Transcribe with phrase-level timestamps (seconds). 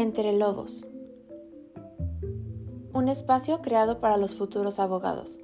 [0.00, 0.88] Entre Lobos.
[2.94, 5.38] Un espacio creado para los futuros abogados.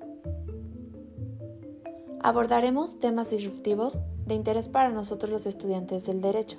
[2.21, 6.57] Abordaremos temas disruptivos de interés para nosotros los estudiantes del derecho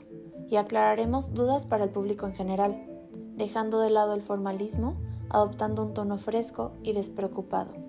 [0.48, 2.88] y aclararemos dudas para el público en general,
[3.36, 5.02] dejando de lado el formalismo,
[5.32, 7.87] adoptando un tono fresco y despreocupado.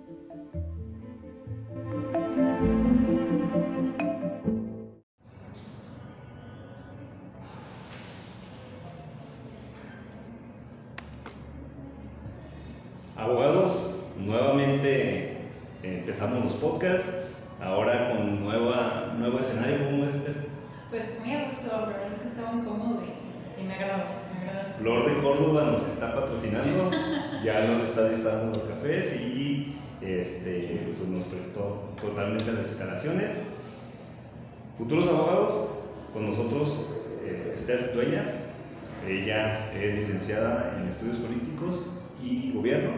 [24.80, 26.90] Flor de Córdoba nos está patrocinando,
[27.44, 33.30] ya nos está disparando los cafés y este, pues nos prestó totalmente las instalaciones.
[34.76, 35.68] Futuros abogados,
[36.12, 36.86] con nosotros
[37.24, 38.26] eh, Steph Dueñas,
[39.06, 41.86] ella es licenciada en estudios políticos
[42.22, 42.90] y gobierno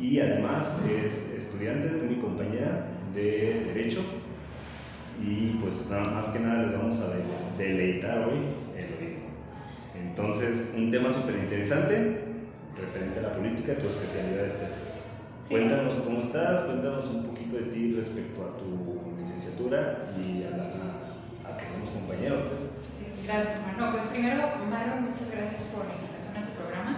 [0.00, 4.00] y además es estudiante, es mi compañera de Derecho.
[5.20, 8.38] Y pues nada más que nada les vamos a de- deleitar hoy.
[10.18, 11.94] Entonces, un tema súper interesante
[12.74, 14.54] referente a la política, tu especialidad es
[15.46, 15.54] Sí.
[15.54, 20.68] Cuéntanos cómo estás, cuéntanos un poquito de ti respecto a tu licenciatura y a, la,
[21.48, 22.52] a que somos compañeros.
[22.52, 22.68] Pues.
[23.00, 23.78] Sí, gracias, Omar.
[23.80, 26.92] No, pues primero, Omar, muchas gracias por la invitación a tu programa.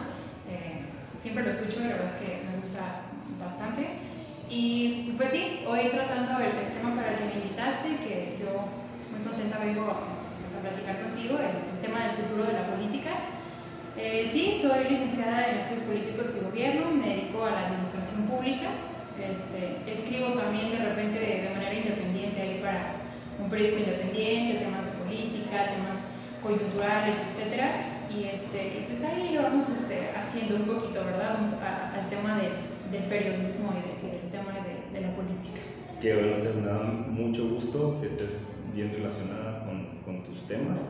[0.50, 0.82] Eh,
[1.14, 3.06] siempre lo escucho y la verdad es que me gusta
[3.38, 4.02] bastante.
[4.50, 8.66] Y pues sí, hoy tratando el, el tema para el que me invitaste, que yo
[9.14, 9.94] muy contenta vengo
[10.50, 13.10] pues, a platicar contigo, el, el tema del futuro de la política.
[13.96, 18.70] Eh, sí, soy licenciada en estudios políticos y gobierno, me dedico a la administración pública.
[19.20, 22.96] Este, escribo también de repente de, de manera independiente ahí para
[23.38, 25.98] un periódico independiente, temas de política, temas
[26.42, 28.06] coyunturales, etcétera.
[28.08, 31.36] Y, este, pues ahí lo vamos este, haciendo un poquito, ¿verdad?
[31.62, 32.50] A- al tema de-
[32.90, 35.60] del periodismo y, de- del tema de, de la política.
[36.00, 39.79] Que bueno, Steph, me da mucho gusto que estés bien relacionada con,
[40.10, 40.80] con tus temas.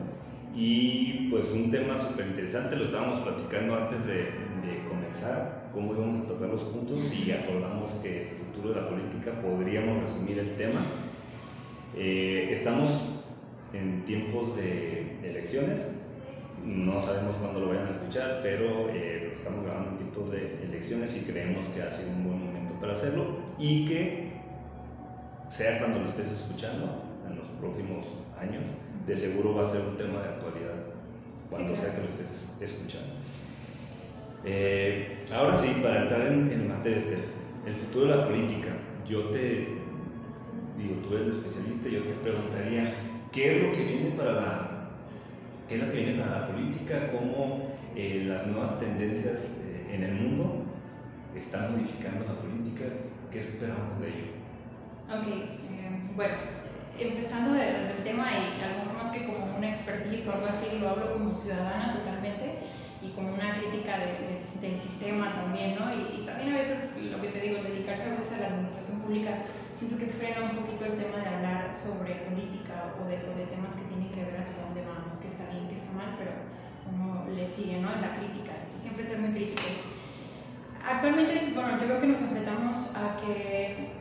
[0.55, 4.51] Y pues un tema súper interesante, lo estábamos platicando antes de,
[4.89, 9.31] comenzar, cómo íbamos a tocar los puntos y acordamos que el futuro de la política
[9.41, 10.81] podríamos resumir el tema.
[11.95, 13.21] Eh, estamos
[13.73, 15.81] en tiempos de elecciones,
[16.65, 21.17] no sabemos cuándo lo vayan a escuchar, pero eh, estamos grabando en tiempos de elecciones
[21.17, 24.31] y creemos que ha sido un buen momento para hacerlo y que
[25.49, 28.05] sea cuando lo estés escuchando en los próximos
[28.39, 28.65] años,
[29.07, 30.75] de seguro va a ser un tema de actualidad
[31.49, 32.07] cuando Sí, sea claro.
[32.07, 33.13] que lo estés escuchando.
[34.45, 37.25] Eh, ahora sí, para entrar en, en materia, Steph,
[37.67, 38.69] el futuro de la política,
[39.07, 39.67] yo te
[40.77, 42.93] digo, tú eres especialista, yo te preguntaría,
[43.31, 44.69] ¿qué es lo que viene para la,
[45.69, 47.11] qué es lo que viene para la política?
[47.11, 50.63] ¿Cómo eh, las nuevas tendencias eh, en el mundo
[51.37, 52.85] están modificando la política?
[53.31, 54.31] ¿Qué esperamos de ello?
[55.09, 56.33] Ok, bueno,
[57.07, 60.33] empezando de- desde el tema y a lo mejor más que como una expertise o
[60.33, 62.59] algo así, lo hablo como ciudadana totalmente
[63.01, 65.89] y como una crítica de- de- del sistema también, ¿no?
[65.89, 66.77] Y, y también a veces,
[67.11, 69.31] lo que te digo, dedicarse a veces a la administración pública,
[69.73, 73.45] siento que frena un poquito el tema de hablar sobre política o de, o de
[73.49, 76.31] temas que tienen que ver hacia dónde vamos, que está bien, que está mal, pero
[76.93, 77.89] uno le sigue, ¿no?
[77.93, 79.61] En la crítica, siempre ser muy crítico.
[80.87, 83.91] Actualmente, bueno, yo creo que nos enfrentamos a que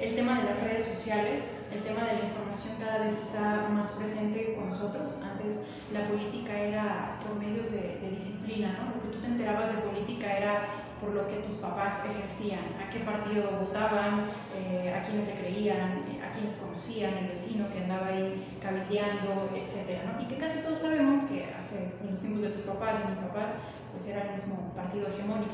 [0.00, 3.90] el tema de las redes sociales, el tema de la información cada vez está más
[3.92, 5.20] presente con nosotros.
[5.22, 8.94] Antes la política era por medios de, de disciplina, ¿no?
[8.94, 10.68] Lo que tú te enterabas de política era
[11.00, 16.04] por lo que tus papás ejercían, a qué partido votaban, eh, a quiénes le creían,
[16.08, 20.02] eh, a quiénes conocían, el vecino que andaba ahí cabildeando, etc.
[20.04, 20.20] ¿no?
[20.22, 23.18] Y que casi todos sabemos que hace en los tiempos de tus papás, de mis
[23.18, 23.50] papás,
[23.92, 25.08] pues era el mismo partido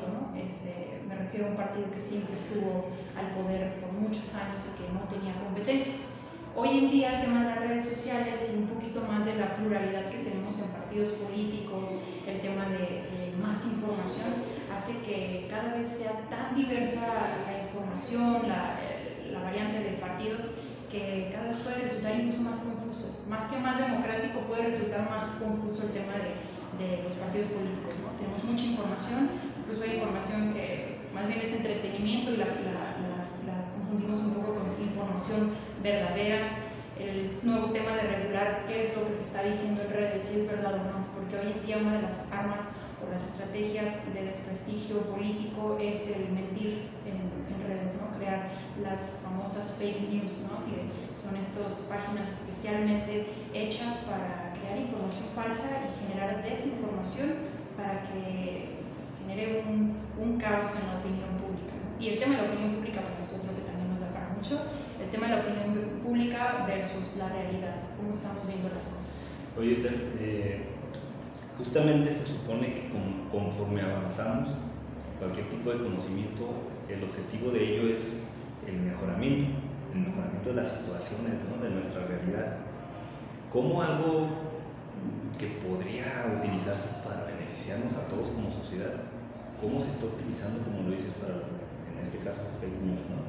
[0.08, 0.34] ¿no?
[0.38, 4.82] Este, me refiero a un partido que siempre estuvo al poder por muchos años y
[4.82, 5.94] que no tenía competencia.
[6.56, 9.56] Hoy en día el tema de las redes sociales y un poquito más de la
[9.56, 15.74] pluralidad que tenemos en partidos políticos, el tema de, de más información, hace que cada
[15.74, 18.78] vez sea tan diversa la información, la,
[19.32, 20.54] la variante de partidos,
[20.90, 23.24] que cada vez puede resultar incluso más confuso.
[23.28, 26.38] Más que más democrático, puede resultar más confuso el tema de,
[26.78, 27.94] de los partidos políticos.
[27.98, 28.14] ¿no?
[28.14, 29.30] Tenemos mucha información,
[29.64, 32.52] incluso hay información que más bien es entretenimiento y la, la-
[33.00, 35.52] la- la confundimos un poco con información
[35.82, 36.60] verdadera.
[36.98, 40.40] El nuevo tema de regular qué es lo que se está diciendo en redes, si
[40.40, 42.70] es verdad o no, porque hoy en día una de las armas
[43.04, 47.18] o las estrategias de desprestigio político es el mentir en,
[47.52, 48.16] en redes, ¿no?
[48.16, 48.48] crear
[48.80, 50.64] las famosas fake news, ¿no?
[50.66, 50.86] que
[51.18, 57.34] son estas páginas especialmente hechas para crear información falsa y generar desinformación
[57.76, 58.73] para que
[59.04, 61.74] pues, genere un, caos en la opinión pública.
[62.00, 64.60] Y el tema de la opinión pública, es otro que también nos da para mucho,
[65.00, 69.34] el tema de la opinión pública versus la realidad, cómo estamos viendo las cosas.
[69.58, 69.78] Oye,
[70.20, 70.64] eh,
[71.58, 72.90] justamente se supone que
[73.30, 74.48] conforme avanzamos,
[75.18, 76.50] cualquier tipo de conocimiento,
[76.88, 78.28] el objetivo de ello es
[78.66, 79.46] el mejoramiento,
[79.94, 81.62] el mejoramiento de las situaciones, ¿no?
[81.62, 82.56] de nuestra realidad.
[83.52, 84.28] ¿Cómo algo
[85.38, 87.03] que podría utilizarse para
[87.54, 89.06] beneficiarnos a todos como sociedad,
[89.60, 93.22] cómo se está utilizando, como lo dices, para, en este caso, fake news, ¿no?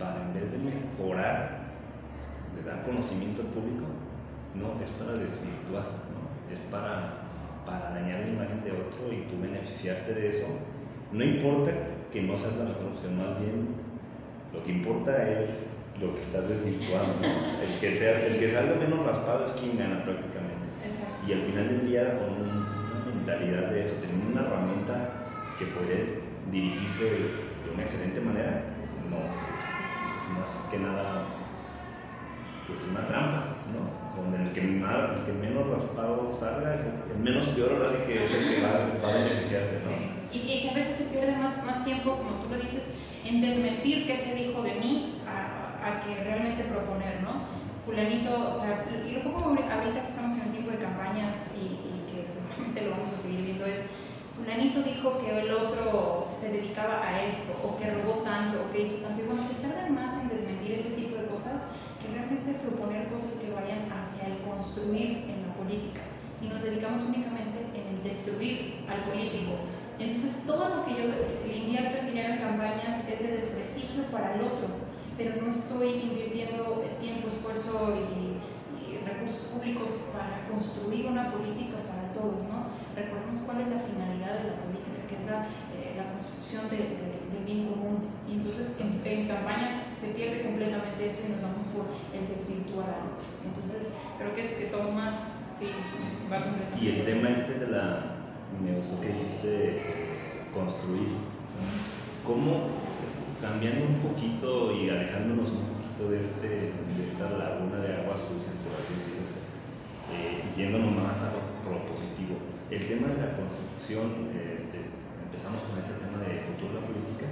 [0.00, 1.68] Para en vez de mejorar,
[2.56, 3.84] de dar conocimiento al público,
[4.56, 6.24] no, es para desvirtuar, ¿no?
[6.48, 7.28] Es para,
[7.66, 10.46] para dañar la imagen de otro y tú beneficiarte de eso.
[11.12, 11.70] No importa
[12.10, 13.76] que no seas la mejor opción, más bien
[14.52, 15.68] lo que importa es
[16.00, 17.22] lo que estás desvirtuando,
[17.62, 20.64] El que, sea, el que salga menos raspado es quien gana prácticamente
[21.26, 22.73] y al final del día con una
[23.24, 25.10] mentalidad de eso, teniendo una herramienta
[25.58, 26.20] que puede
[26.52, 27.04] dirigirse
[27.64, 28.62] de una excelente manera,
[29.08, 31.24] no, es, más que nada
[32.66, 34.20] pues una trampa, ¿no?
[34.20, 38.34] Donde el que, el que menos raspado salga, el menos peor ahora sí que es
[38.34, 40.14] el que va, a beneficiarse, ¿no?
[40.32, 42.92] Y, que a veces se pierde más, más tiempo, como tú lo dices,
[43.24, 47.64] en desmentir qué se dijo de mí a, a que realmente proponer, ¿no?
[47.84, 52.03] fulanito, o sea, y lo pongo ahorita que estamos en un tiempo de campañas y,
[52.22, 53.86] que seguramente lo vamos a seguir viendo es,
[54.36, 58.82] fulanito dijo que el otro se dedicaba a esto, o que robó tanto, o que
[58.82, 61.62] hizo tanto, y bueno, se tardan más en desmentir ese tipo de cosas
[62.02, 66.02] que realmente proponer cosas que vayan hacia el construir en la política,
[66.42, 69.56] y nos dedicamos únicamente en el destruir al político.
[69.98, 74.40] Entonces, todo lo que yo invierto en dinero en campañas es de desprestigio para el
[74.42, 74.66] otro,
[75.16, 78.34] pero no estoy invirtiendo tiempo, esfuerzo y,
[79.04, 81.76] recursos públicos para construir una política
[82.14, 82.70] todos, ¿no?
[82.94, 87.68] Recordemos cuál es la finalidad de la política, que es la, eh, construcción del bien
[87.68, 88.08] común.
[88.28, 93.14] Y entonces en, campañas se pierde completamente eso y nos vamos por el desvirtuar al
[93.14, 93.28] otro.
[93.44, 95.14] Entonces creo que es que todo más,
[95.58, 95.68] sí,
[96.30, 96.80] va completamente.
[96.80, 98.16] Y el tema este de la,
[98.62, 99.82] me gustó que dijiste
[100.54, 101.18] construir.
[102.24, 102.72] ¿Cómo
[103.44, 108.56] cambiando un poquito y alejándonos un poquito de, este, de esta laguna de aguas sucias,
[108.64, 109.13] por así decirlo,
[110.14, 112.38] eh, yéndonos más a lo propositivo.
[112.70, 114.62] El tema de la construcción, eh,
[115.26, 117.26] empezamos con ese tema de futuro de la política,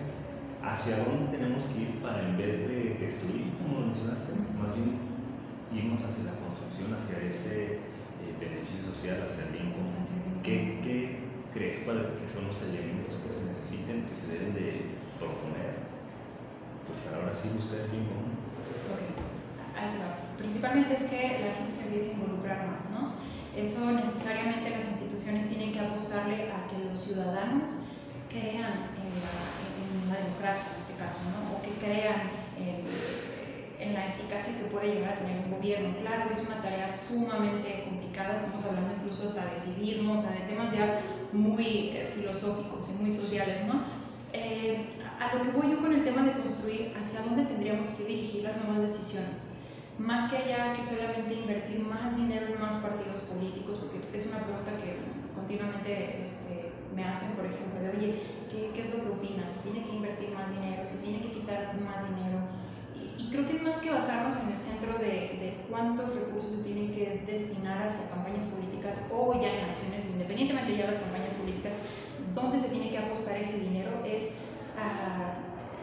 [0.62, 4.90] ¿hacia dónde tenemos que ir para en vez de destruir, como lo mencionaste, más bien
[5.72, 9.96] irnos hacia la construcción, hacia ese eh, beneficio social, hacia el bien común?
[10.42, 14.88] ¿Qué, ¿Qué crees para que son los elementos que se necesiten, que se deben de
[15.20, 15.84] proponer
[16.88, 18.32] pues ahora sí buscar el bien común.
[20.42, 23.14] Principalmente es que la gente se empiece a involucrar más, ¿no?
[23.56, 27.84] Eso necesariamente las instituciones tienen que apostarle a que los ciudadanos
[28.28, 31.56] crean en la, democracia en este caso, ¿no?
[31.56, 32.28] O que crean
[32.58, 35.94] en, la eficacia que puede llegar a tener un gobierno.
[36.00, 40.32] Claro que es una tarea sumamente complicada, estamos hablando incluso hasta de civismo, o sea,
[40.32, 41.00] de temas ya
[41.32, 43.82] muy eh, filosóficos y muy sociales, ¿no?
[44.32, 44.86] Eh,
[45.20, 48.44] a lo que voy yo con el tema de construir, hacia dónde tendríamos que dirigir
[48.44, 49.51] las nuevas decisiones.
[49.98, 54.38] Más que allá que solamente invertir más dinero en más partidos políticos, porque es una
[54.38, 54.96] pregunta que
[55.34, 59.52] continuamente este, me hacen, por ejemplo, de, oye, ¿qué, ¿qué, es lo que opinas?
[59.52, 60.82] ¿Se tiene que invertir más dinero?
[60.86, 62.40] ¿Se tiene que quitar más dinero?
[62.96, 66.92] Y, creo que más que basarnos en el centro de, de, cuántos recursos se tienen
[66.92, 71.74] que destinar hacia campañas políticas o ya en acciones, independientemente ya las campañas políticas,
[72.34, 74.36] dónde se tiene que apostar ese dinero es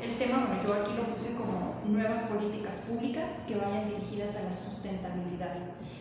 [0.01, 4.43] el tema, bueno, yo aquí lo puse como nuevas políticas públicas que vayan dirigidas a
[4.43, 5.55] la sustentabilidad,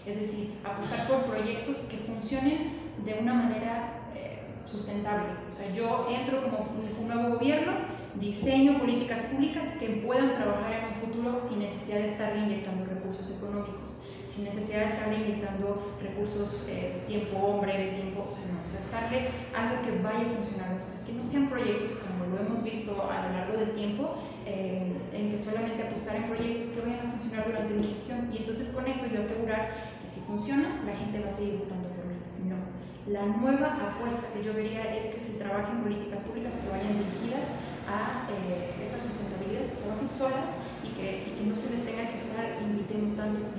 [0.06, 2.72] es decir, apostar por proyectos que funcionen
[3.04, 5.28] de una manera eh, sustentable.
[5.48, 6.68] O sea, yo entro como
[7.00, 7.72] un, nuevo gobierno,
[8.20, 13.38] diseño políticas públicas que puedan trabajar en un futuro sin necesidad de estar inyectando recursos
[13.38, 14.02] económicos
[14.38, 18.70] sin necesidad de estar inyectando recursos, eh, tiempo hombre, de tiempo, o sea, no, o
[18.70, 22.62] sea, estarle algo que vaya a funcionar después, que no sean proyectos como lo hemos
[22.62, 24.14] visto a lo largo del tiempo,
[24.46, 28.38] eh, en que solamente apostar en proyectos que vayan a funcionar durante mi gestión y
[28.38, 32.06] entonces con eso yo asegurar que si funciona, la gente va a seguir votando por
[32.06, 32.14] mí.
[32.46, 32.62] No.
[33.10, 37.58] La nueva apuesta que yo vería es que se trabajen políticas públicas que vayan dirigidas
[37.90, 42.06] a eh, esta sustentabilidad, que trabajen solas y que, y que no se les tenga
[42.06, 43.58] que estar invirtiendo tanto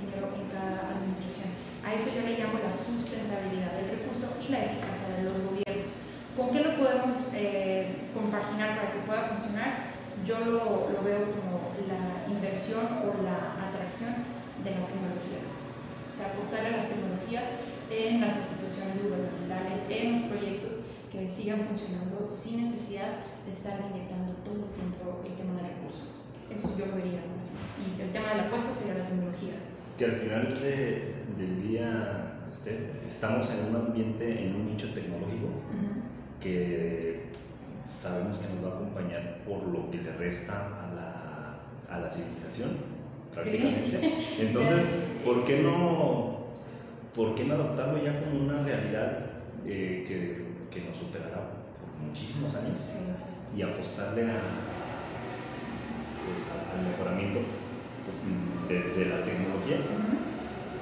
[1.09, 1.49] administración.
[1.83, 6.05] A eso yo le llamo la sustentabilidad del recurso y la eficacia de los gobiernos.
[6.37, 9.89] ¿Con qué lo podemos eh, compaginar para que pueda funcionar?
[10.25, 14.13] Yo lo, lo, veo como la inversión o la atracción
[14.63, 15.41] de la tecnología.
[16.05, 21.65] O sea, apostar a las tecnologías en las instituciones gubernamentales, en los proyectos que sigan
[21.65, 26.19] funcionando sin necesidad de estar inyectando todo el tiempo el tema del recurso.
[26.51, 27.55] Eso yo lo vería así.
[27.97, 29.68] Y el tema de la apuesta sería la tecnología.
[29.99, 30.47] Que al final
[31.37, 35.49] del día este, estamos en un ambiente, en un nicho tecnológico
[36.39, 37.25] que
[38.01, 42.09] sabemos que nos va a acompañar por lo que le resta a la, a la
[42.09, 42.77] civilización,
[43.33, 43.99] prácticamente.
[44.39, 44.85] Entonces,
[45.25, 46.45] ¿por qué no
[47.13, 49.25] ¿por qué no adoptarlo ya como una realidad
[49.65, 51.41] eh, que, que, nos superará
[51.75, 52.79] por muchísimos años
[53.53, 54.39] y apostarle a,
[56.23, 56.39] pues,
[56.73, 57.41] al mejoramiento
[58.67, 59.81] desde la tecnología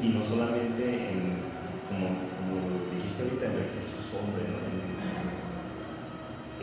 [0.04, 1.40] y no solamente en,
[1.88, 4.44] como, como dijiste ahorita, en recursos hombre,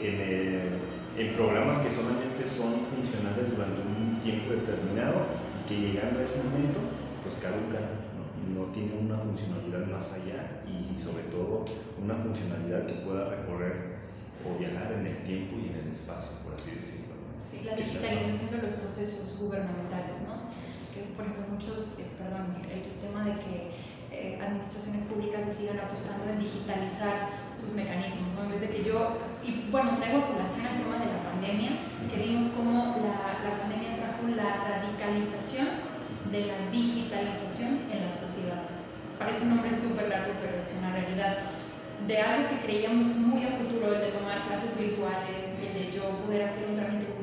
[0.04, 0.78] en,
[1.16, 5.24] en, programas que solamente son funcionales durante un tiempo determinado
[5.56, 6.80] y que llegando a ese momento,
[7.24, 8.04] pues caducan
[8.52, 11.64] no tiene una funcionalidad más allá y sobre todo
[12.02, 13.94] una funcionalidad que pueda recorrer
[14.44, 17.13] o viajar en el tiempo y en el espacio, por así decirlo.
[17.44, 20.48] Sí, la digitalización de los procesos gubernamentales, ¿no?
[20.96, 23.54] Que, por ejemplo, muchos, eh, perdón, el, tema de que
[24.10, 28.44] eh, administraciones públicas sigan apostando en digitalizar sus mecanismos, ¿no?
[28.48, 31.70] En vez de que yo, y bueno, traigo a colación el tema de la pandemia,
[32.08, 35.68] que vimos cómo la, la pandemia trajo la radicalización
[36.32, 38.64] de la digitalización en la sociedad.
[39.18, 41.52] Parece un nombre súper largo, pero es una realidad.
[42.08, 46.08] De algo que creíamos muy a futuro, el de tomar clases virtuales, el de yo
[46.24, 47.13] poder hacer un trámite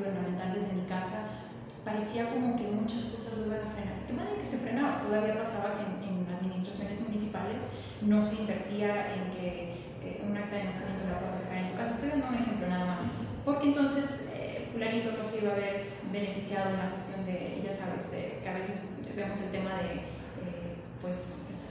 [0.62, 1.42] desde mi casa,
[1.84, 4.06] parecía como que muchas cosas lo iban a frenar.
[4.06, 5.00] ¿Qué más de que se frenaba?
[5.00, 7.62] Todavía pasaba que en, administraciones municipales
[8.00, 11.76] no se invertía en que eh, un acta de nacimiento la puedas sacar en tu
[11.76, 11.94] casa.
[11.94, 13.02] Estoy dando un ejemplo nada más.
[13.44, 14.04] Porque entonces
[14.34, 18.40] eh, fulanito no se iba a ver beneficiado en la cuestión de, ya sabes, eh,
[18.42, 18.80] que a veces
[19.14, 21.16] vemos el tema de, eh, pues,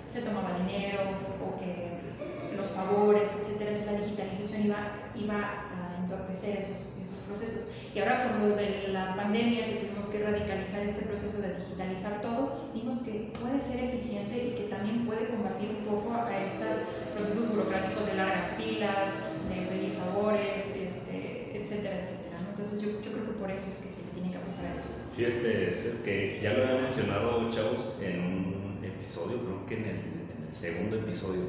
[0.09, 0.99] se tomaba dinero
[1.41, 4.77] o que los favores, etcétera, entonces la digitalización iba,
[5.15, 7.71] iba a entorpecer esos, esos procesos.
[7.93, 12.21] Y ahora con lo de la pandemia, que tuvimos que radicalizar este proceso de digitalizar
[12.21, 16.87] todo, vimos que puede ser eficiente y que también puede combatir un poco a estos
[17.13, 19.11] procesos burocráticos de largas filas,
[19.49, 22.37] de pedir favores, este, etcétera, etcétera.
[22.49, 24.89] Entonces yo, yo creo que por eso es que se tiene que apostar a eso.
[25.17, 30.21] Fíjate, que ya lo había mencionado, chavos, en un episodio, creo que en el,
[30.51, 31.43] segundo episodio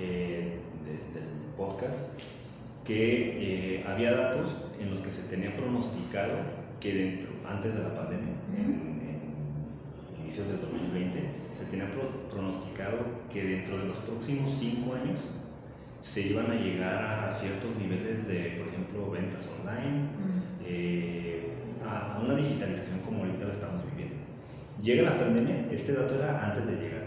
[0.00, 2.16] eh, del podcast,
[2.84, 4.50] que eh, había datos
[4.80, 6.32] en los que se tenía pronosticado
[6.80, 9.04] que dentro, antes de la pandemia, en,
[10.22, 11.18] inicios del 2020,
[11.58, 11.88] se tenía
[12.30, 12.98] pronosticado
[13.32, 15.18] que dentro de los próximos cinco años
[16.02, 20.08] se iban a llegar a ciertos niveles de, por ejemplo, ventas online,
[21.86, 24.16] a, una digitalización como ahorita la estamos viviendo.
[24.82, 27.04] Llega la pandemia, este dato era antes de llegar.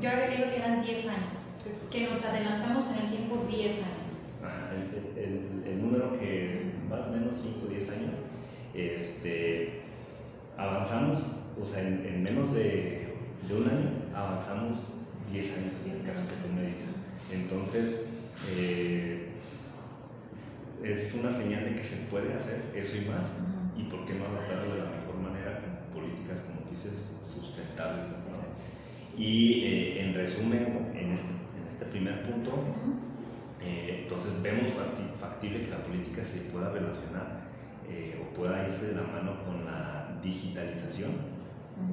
[0.00, 4.21] Yo había leído que eran 10 años, que nos adelantamos en el tiempo 10 años.
[5.16, 8.16] El, el, número que más o menos 5 o 10 años,
[8.74, 9.80] este,
[10.56, 11.22] avanzamos,
[11.60, 13.14] o sea, en, menos de,
[13.48, 14.78] de, un año avanzamos
[15.30, 16.92] 10 años en el caso que medicina.
[17.32, 18.02] Entonces,
[18.56, 19.28] eh,
[20.84, 23.30] es una señal de que se puede hacer eso y más
[23.76, 28.08] y por qué no adaptarlo de la mejor manera con políticas, como dices, sustentables.
[29.16, 32.52] Y eh, en resumen, en este, en este primer punto,
[33.64, 34.72] eh, entonces vemos
[35.20, 37.42] factible que la política se pueda relacionar
[37.88, 41.12] eh, o pueda irse de la mano con la digitalización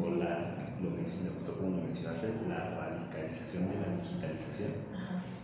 [0.01, 4.71] o la, lo que me gustó como lo mencionaste, la radicalización de la digitalización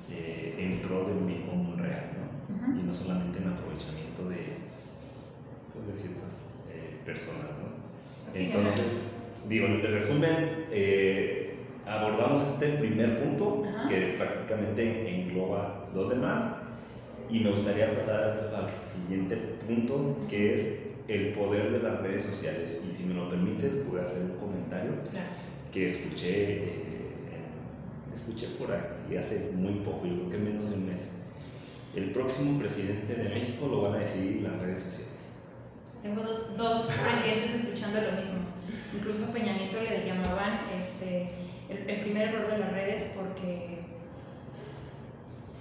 [0.08, 2.80] en pro de un bien común real, ¿no?
[2.80, 7.52] y no solamente en aprovechamiento de, de ciertas eh, personas.
[7.60, 8.34] ¿no?
[8.34, 9.02] Entonces,
[9.48, 11.56] digo, en resumen, eh,
[11.86, 16.56] abordamos este primer punto que prácticamente engloba los demás
[17.30, 19.36] y me gustaría pasar al siguiente
[19.66, 24.00] punto que es el poder de las redes sociales y si me lo permites voy
[24.00, 24.92] a hacer un comentario
[25.72, 26.86] que escuché eh,
[28.16, 31.02] escuché por aquí hace muy poco, yo creo que menos de un mes.
[31.96, 35.12] El próximo presidente de México lo van a decidir las redes sociales.
[36.02, 38.40] Tengo dos, dos presidentes escuchando lo mismo.
[38.94, 41.30] Incluso a Peña Nieto le llamaban este,
[41.70, 43.75] el, primer error de las redes porque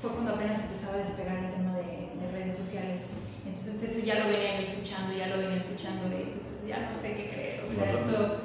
[0.05, 3.11] fue cuando apenas empezaba a despegar el tema de, redes sociales.
[3.47, 7.15] Entonces eso ya lo venía escuchando, ya lo venía escuchando y entonces ya no sé
[7.17, 7.65] qué creer.
[7.65, 8.41] O sea, esto...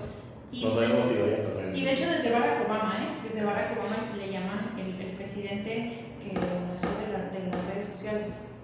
[0.52, 1.78] Y, no sabemos si vaya a pasar.
[1.78, 3.28] Y de hecho desde Barack Obama, ¿eh?
[3.28, 8.62] Desde Barack Obama le llaman el, el presidente que nació de, de las redes sociales.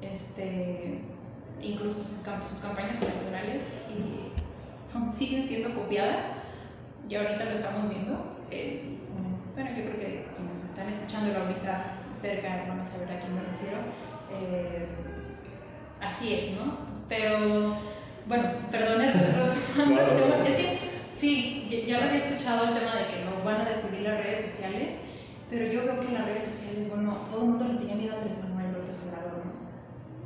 [0.00, 1.00] Este,
[1.60, 6.24] incluso sus, sus campañas electorales y son, siguen siendo copiadas
[7.08, 8.30] y ahorita lo estamos viendo.
[8.50, 8.98] Eh,
[12.20, 13.78] cerca van a saber a quién me refiero.
[14.30, 14.86] Eh,
[16.00, 16.78] así es, ¿no?
[17.08, 17.76] Pero,
[18.26, 19.00] bueno, perdón,
[20.46, 20.78] es que
[21.16, 24.44] sí, ya, lo había escuchado el tema de que no van a decidir las redes
[24.44, 25.00] sociales,
[25.48, 28.14] pero yo veo que en las redes sociales, bueno, todo el mundo le tenía miedo
[28.14, 29.52] a Andrés Manuel López Obrador, ¿no?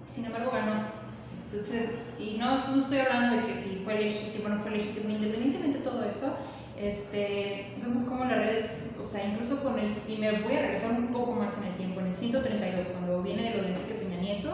[0.07, 1.03] Sin embargo, ganó.
[1.45, 5.11] Entonces, y no, no estoy hablando de que si fue legítimo o no fue legítimo,
[5.11, 6.37] independientemente de todo eso,
[6.83, 8.65] este, vemos como las redes,
[8.99, 12.01] o sea, incluso con el, y voy a regresar un poco más en el tiempo,
[12.01, 14.51] en el 132, cuando viene lo de Enrique Peña Nieto,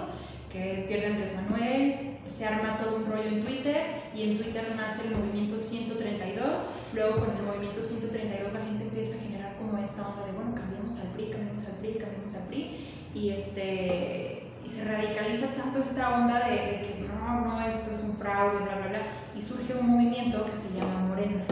[0.52, 3.82] que pierde Andrés Manuel, se arma todo un rollo en Twitter
[4.14, 9.16] y en Twitter nace el movimiento 132, luego con el movimiento 132 la gente empieza
[9.16, 12.48] a generar como esta onda de, bueno, cambiamos al PRI, cambiamos al PRI, cambiamos al
[12.48, 12.76] PRI,
[13.14, 18.04] y, este, y se radicaliza tanto esta onda de, de que no, no, esto es
[18.04, 19.02] un fraude, bla, bla, bla,
[19.34, 21.44] y surge un movimiento que se llama Morena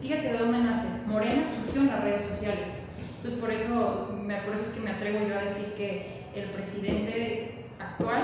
[0.00, 0.88] fíjate de dónde nace.
[1.06, 2.68] Morena surgió en las redes sociales.
[3.16, 4.08] Entonces, por eso,
[4.44, 8.22] por eso es que me atrevo yo a decir que el presidente actual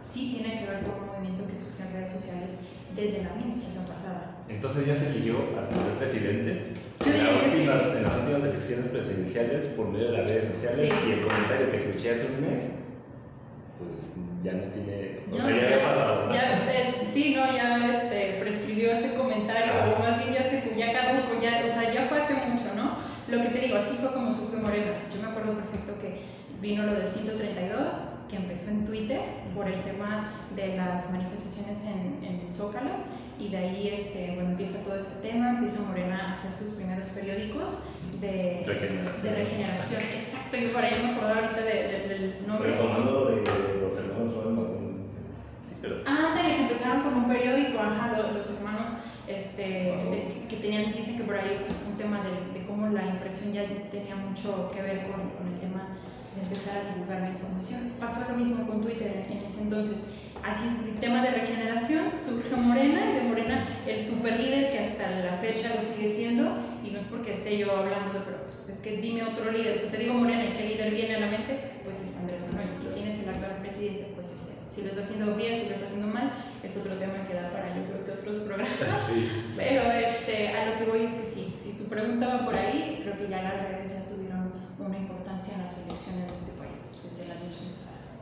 [0.00, 2.60] sí tiene que ver con un movimiento que surgió en redes sociales
[2.96, 4.42] desde la administración pasada.
[4.48, 6.74] Entonces ya se eligió al primer presidente
[7.06, 11.12] en, las últimas, en las últimas elecciones presidenciales por medio de las redes sociales y
[11.12, 12.62] el comentario que escuché hace un mes
[13.78, 14.12] pues
[14.42, 16.32] ya no tiene, o sea, ya había pasado.
[16.32, 16.66] Ya,
[17.12, 21.62] sí, no, ya este, prescribió ese comentario, o más bien ya se ya caduco, ya,
[21.64, 22.96] o sea, ya fue hace mucho, ¿no?
[23.30, 24.92] Lo que te digo, así fue como surgió Moreno.
[25.12, 26.18] Yo me acuerdo perfecto que
[26.60, 27.94] vino lo del 132,
[28.28, 29.20] que empezó en Twitter
[29.54, 32.90] por el tema de las manifestaciones en, en el Zócalo,
[33.38, 37.08] y de ahí este, bueno, empieza todo este tema, empieza Morena a hacer sus primeros
[37.08, 37.78] periódicos
[38.20, 39.22] de regeneración.
[39.22, 40.02] De regeneración.
[40.02, 42.70] Exacto, y por ahí me acuerdo ahorita de, del nombre.
[42.70, 44.34] De los hermanos
[45.62, 45.96] sí, pero...
[46.04, 49.94] Ah, de que empezaron con un periódico, ajá, los, hermanos este,
[50.48, 54.16] que, tenían, dicen que por ahí un tema de, de, cómo la impresión ya tenía
[54.16, 55.98] mucho que ver con, con, el tema
[56.34, 57.92] de empezar a divulgar la información.
[57.98, 59.96] Pasó lo mismo con Twitter en, en ese entonces
[60.42, 65.10] Así el tema de regeneración, surge Morena y de Morena el super líder que hasta
[65.10, 68.68] la fecha lo sigue siendo y no es porque esté yo hablando de, pero pues
[68.70, 71.20] es que dime otro líder, o sea, te digo Morena y qué líder viene a
[71.20, 72.68] la mente, pues es Andrés Manuel.
[72.82, 74.06] ¿Y quién es el actual presidente?
[74.14, 74.56] Pues es él.
[74.74, 77.50] Si lo está haciendo bien, si lo está haciendo mal, es otro tema que da
[77.50, 79.10] para yo creo que otros programas.
[79.56, 83.00] Pero este, a lo que voy es que sí, si tu pregunta va por ahí,
[83.02, 87.02] creo que ya las redes ya tuvieron una importancia en las elecciones de este país,
[87.04, 87.70] desde la elección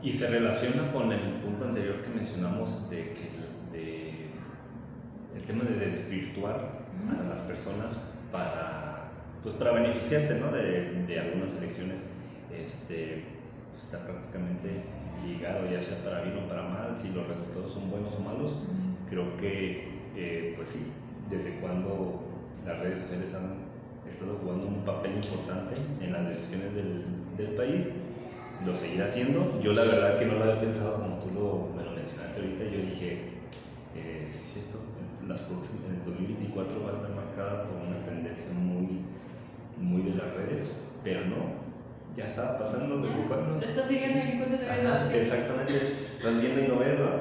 [0.01, 3.49] y se relaciona con el punto anterior que mencionamos de que
[5.35, 7.97] el tema de desvirtuar a las personas
[8.31, 9.09] para,
[9.43, 10.51] pues para beneficiarse ¿no?
[10.51, 11.97] de, de, algunas elecciones
[12.53, 13.23] este,
[13.71, 14.83] pues está prácticamente
[15.25, 18.59] ligado ya sea para bien o para mal, si los resultados son buenos o malos.
[19.09, 20.91] Creo que, eh, pues sí,
[21.29, 22.23] desde cuando
[22.65, 23.69] las redes sociales han
[24.07, 27.03] estado jugando un papel importante en las decisiones del,
[27.37, 27.87] del país
[28.65, 29.59] lo seguirá haciendo.
[29.61, 32.63] Yo la verdad que no lo había pensado como tú lo, me lo mencionaste ahorita,
[32.65, 33.39] yo dije,
[33.95, 34.79] eh, sí es cierto,
[35.27, 39.05] las en el 2024 va a estar marcada por una tendencia muy,
[39.77, 41.68] muy de las redes, pero no,
[42.15, 43.09] ya estaba pasando de.
[43.09, 47.11] Lo estás siguiendo en cuenta de Exactamente, estás viendo y no ves, ¿no?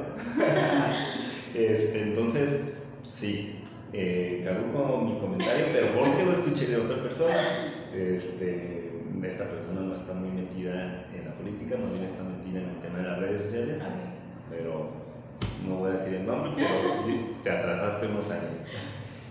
[1.55, 3.61] este, entonces, sí,
[3.92, 7.37] eh, caduco mi comentario, pero porque lo escuché de otra persona,
[7.94, 12.70] este, esta persona no está muy metida en la política, más bien está metida en
[12.70, 13.79] el tema de las redes sociales,
[14.51, 14.90] pero
[15.66, 18.59] no voy a decir el nombre, pero te atrasaste unos años.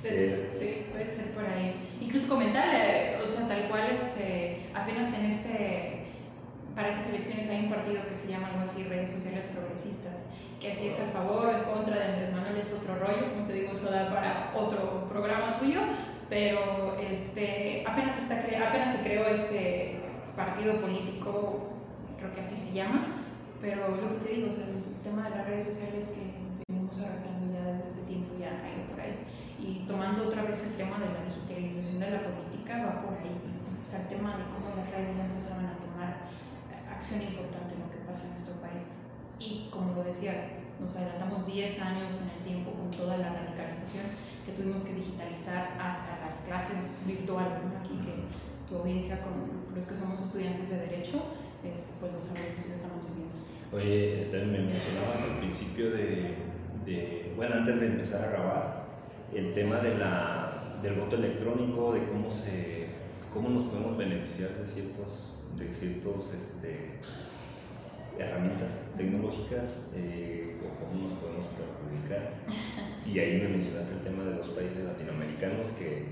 [0.02, 1.76] Pues, eh, sí, puede ser por ahí.
[2.02, 6.06] Incluso comentarle, o sea, tal cual, este, apenas en este,
[6.76, 10.74] para estas elecciones hay un partido que se llama algo así, redes sociales progresistas, que
[10.74, 13.54] si es a favor o en contra de Andrés Manuel es otro rollo, como te
[13.54, 15.82] digo, eso da para otro programa tuyo,
[16.30, 20.00] pero este, apenas, está apenas se creó este
[20.36, 21.74] partido político,
[22.18, 23.24] creo que así se llama,
[23.62, 27.00] pero lo que te digo, o sea, el tema de las redes sociales que venimos
[27.00, 29.18] arrastrando ya desde ese tiempo ya ha ido por ahí.
[29.60, 33.47] Y tomando otra vez el tema de la digitalización de la política, va por ahí.
[33.88, 36.28] Sea, el tema de cómo las redes ya empezaban a tomar
[36.92, 39.00] acción importante en lo que pasa en nuestro país.
[39.40, 44.12] Y como lo decías, nos adelantamos 10 años en el tiempo con toda la radicalización
[44.44, 48.28] que tuvimos que digitalizar hasta las clases virtuales, aquí que
[48.68, 51.24] tu audiencia con los que somos estudiantes de Derecho,
[51.64, 53.40] este, pues lo sabemos y lo estamos viviendo.
[53.72, 56.36] Oye, me mencionabas al principio de,
[56.86, 58.88] de, bueno, antes de empezar a grabar,
[59.34, 62.77] el tema de la, del voto electrónico, de cómo, se,
[63.38, 66.98] cómo nos podemos beneficiar de ciertos, de ciertos este,
[68.18, 72.34] herramientas tecnológicas eh, o cómo nos podemos perjudicar.
[73.06, 76.06] Y ahí me mencionaste el tema de los países latinoamericanos que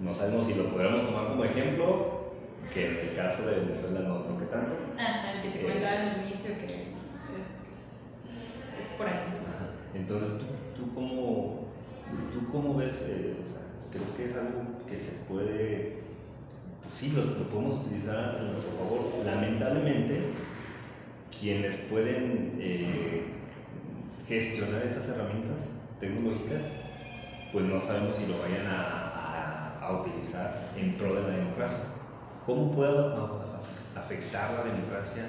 [0.00, 2.34] no sabemos si lo podríamos tomar como ejemplo,
[2.74, 4.76] que en el caso de Venezuela no creo que tanto.
[4.98, 6.92] Ah, el que te comentaba al inicio que
[7.40, 7.80] es,
[8.78, 9.14] es por ahí.
[9.94, 10.44] Entonces, ¿tú,
[10.76, 11.68] tú, cómo,
[12.34, 16.03] tú cómo ves, eh, o sea, creo que es algo que se puede,
[16.94, 19.24] sí, lo, lo podemos utilizar a nuestro favor.
[19.24, 20.30] Lamentablemente,
[21.38, 23.24] quienes pueden eh,
[24.28, 25.68] gestionar esas herramientas
[26.00, 26.62] tecnológicas,
[27.52, 31.84] pues no sabemos si lo vayan a, a, a utilizar en pro de la democracia.
[32.46, 32.92] ¿Cómo puede
[33.96, 35.24] afectar la democracia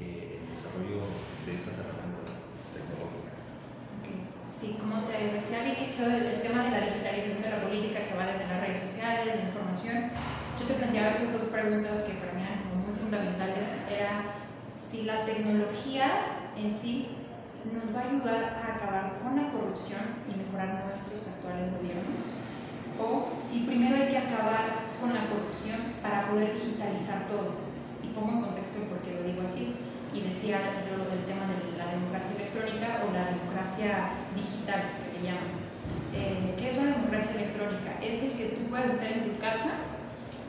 [0.00, 1.04] eh, el desarrollo
[1.44, 2.32] de estas herramientas
[2.72, 3.38] tecnológicas?
[4.48, 8.08] Sí, como te decía al inicio, el, el, tema de la digitalización de la política
[8.08, 10.10] que va desde las redes sociales, la información,
[10.58, 13.68] yo te planteaba estas dos preguntas que para mí eran como muy fundamentales.
[13.92, 14.40] Era
[14.90, 17.12] si la tecnología en sí
[17.72, 20.00] nos va a ayudar a acabar con la corrupción
[20.32, 22.40] y mejorar nuestros actuales gobiernos,
[22.96, 27.52] o si primero hay que acabar con la corrupción para poder digitalizar todo.
[28.02, 29.76] Y pongo en contexto el por qué lo digo así.
[30.14, 30.56] Y decía
[30.88, 35.52] yo lo del tema de la democracia electrónica o la democracia digital, que le llaman.
[36.14, 38.00] Eh, ¿Qué es la democracia electrónica?
[38.00, 39.95] Es el que tú puedes estar en tu casa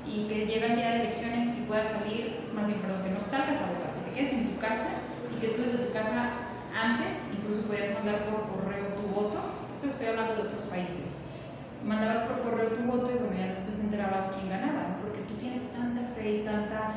[0.08, 3.62] y que llegue día de elecciones y puedas salir, más bien, perdón, que no salgas
[3.62, 4.88] a votar, que te quedes en tu casa
[5.36, 6.32] y que tú desde tu casa
[6.74, 9.40] antes incluso podías mandar por correo tu voto,
[9.74, 11.20] eso estoy hablando de otros países.
[11.84, 15.36] Mandabas por correo tu voto y bueno, ya después te enterabas quién ganaba, porque tú
[15.36, 16.96] tienes tanta fe y tanta...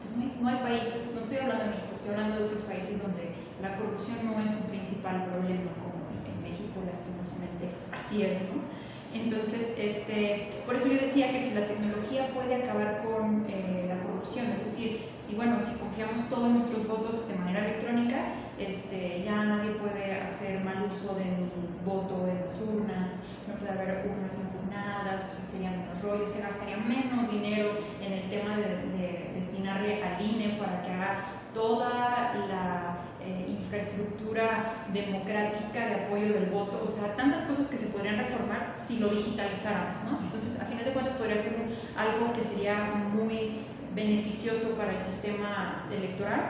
[0.00, 2.62] Pues no hay, no hay países, no estoy hablando de México, estoy hablando de otros
[2.62, 8.40] países donde la corrupción no es un principal problema, como en México lastimosamente así es,
[8.48, 8.64] ¿no?
[9.12, 13.98] Entonces, este, por eso yo decía que si la tecnología puede acabar con eh, la
[14.04, 19.44] corrupción, es decir, si bueno, si confiamos todos nuestros votos de manera electrónica, este, ya
[19.44, 21.50] nadie puede hacer mal uso del
[21.84, 26.42] voto en las urnas, no puede haber urnas impugnadas, o sea, serían menos rollos, se
[26.42, 27.70] gastaría menos dinero
[28.00, 34.86] en el tema de, de destinarle al INE para que haga toda la eh, infraestructura
[34.92, 39.08] democrática de apoyo del voto, o sea, tantas cosas que se podrían reformar si lo
[39.08, 40.18] digitalizáramos, ¿no?
[40.24, 41.54] Entonces, a final de cuentas, podría ser
[41.96, 42.76] algo que sería
[43.12, 43.60] muy
[43.94, 46.40] beneficioso para el sistema electoral,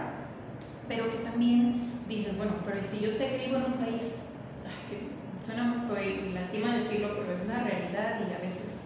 [0.88, 4.22] pero que también dices, bueno, pero si yo sé que vivo en un país
[4.88, 8.80] que suena muy feo y lastima decirlo, pero es una realidad y a veces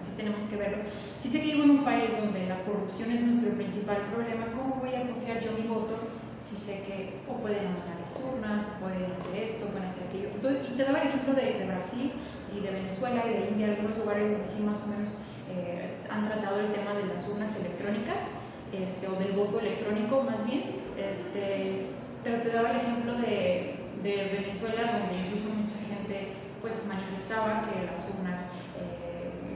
[0.00, 0.78] así tenemos que verlo.
[1.20, 4.76] Si sé que vivo en un país donde la corrupción es nuestro principal problema, ¿cómo
[4.76, 8.84] voy a confiar yo mi voto si sé que o pueden amagar las urnas, o
[8.84, 10.28] pueden hacer esto, pueden hacer aquello.
[10.62, 12.12] y te daba el ejemplo de, de, Brasil
[12.54, 15.18] y de Venezuela y de India, algunos lugares donde sí más o menos
[15.50, 18.40] eh, han tratado el tema de las urnas electrónicas,
[18.72, 21.86] este, o del voto electrónico más bien, este,
[22.24, 27.86] pero te daba el ejemplo de, de Venezuela, donde incluso mucha gente pues manifestaba que
[27.86, 28.95] las urnas eh,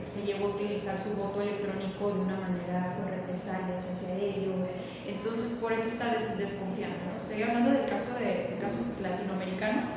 [0.01, 4.69] se llegó a utilizar su voto electrónico de una manera con represalias hacia ellos.
[5.07, 7.11] Entonces, por eso está des desconfianza.
[7.11, 7.17] ¿no?
[7.17, 9.89] Estoy hablando del caso de, de, casos latinoamericanos,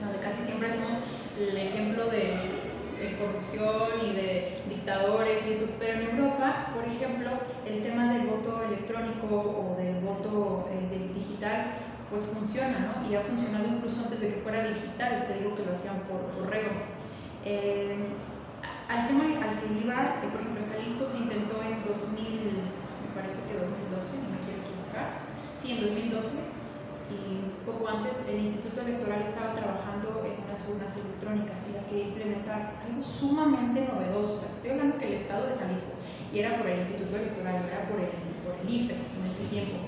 [0.00, 0.92] donde casi siempre hacemos
[1.38, 2.34] el ejemplo de,
[2.98, 7.30] de, corrupción y de dictadores y eso, pero en Europa, por ejemplo,
[7.66, 11.74] el tema del voto electrónico o del voto eh, del digital
[12.10, 13.10] pues funciona, ¿no?
[13.10, 16.42] Y ha funcionado incluso antes de que fuera digital, te digo que lo hacían por
[16.42, 16.70] correo.
[17.44, 17.96] Eh,
[18.88, 22.64] al tema al que iba, por ejemplo, en Jalisco se intentó en 2000,
[23.04, 25.20] me parece que 2012, no me quiero equivocar,
[25.60, 26.56] sí, en 2012,
[27.12, 32.08] y poco antes el Instituto Electoral estaba trabajando en unas urnas electrónicas y las quería
[32.08, 35.92] implementar, algo sumamente novedoso, o sea, estoy hablando que el Estado de Jalisco,
[36.32, 38.08] y era por el Instituto Electoral, era por el,
[38.40, 39.84] por el IFE en ese tiempo,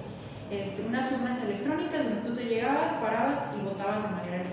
[0.50, 4.44] este, unas urnas electrónicas donde tú te llegabas, parabas y votabas de manera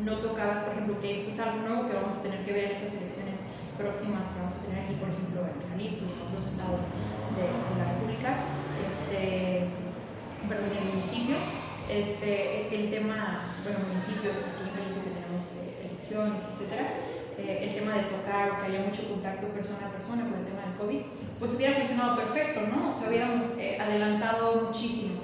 [0.00, 2.64] no tocabas, por ejemplo, que esto es algo nuevo que vamos a tener que ver
[2.64, 6.46] en estas elecciones próximas que vamos a tener aquí, por ejemplo, en Jalisco en otros
[6.46, 6.84] estados
[7.34, 7.46] de,
[7.78, 8.30] la República,
[8.86, 9.66] este,
[10.48, 11.42] perdón, en municipios,
[11.90, 16.86] este, el tema, bueno, municipios, aquí en Jalisco que tenemos eh, elecciones, etcétera,
[17.38, 20.62] eh, el tema de tocar que haya mucho contacto persona a persona por el tema
[20.62, 21.02] del COVID,
[21.38, 22.88] pues hubiera funcionado perfecto, ¿no?
[22.88, 25.22] O sea, hubiéramos eh, adelantado muchísimo.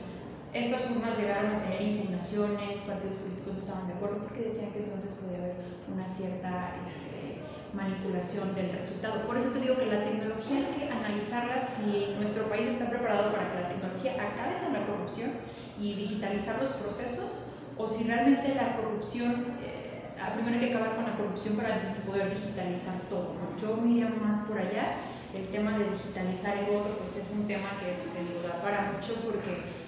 [0.53, 5.21] Estas urnas llegaron a tener impugnaciones, partidos políticos estaban de acuerdo porque decían que entonces
[5.23, 5.57] podía haber
[5.93, 7.41] una cierta este,
[7.73, 9.27] manipulación del resultado.
[9.27, 13.33] Por eso te digo que la tecnología hay que analizarla si nuestro país está preparado
[13.33, 15.31] para que la tecnología acabe con la corrupción
[15.79, 20.03] y digitalizar los procesos o si realmente la corrupción, eh,
[20.35, 23.35] primero hay que acabar con la corrupción para poder digitalizar todo.
[23.35, 23.57] ¿no?
[23.57, 25.01] Yo me más por allá.
[25.33, 28.91] El tema de digitalizar el voto pues es un tema que te digo, da para
[28.91, 29.80] mucho porque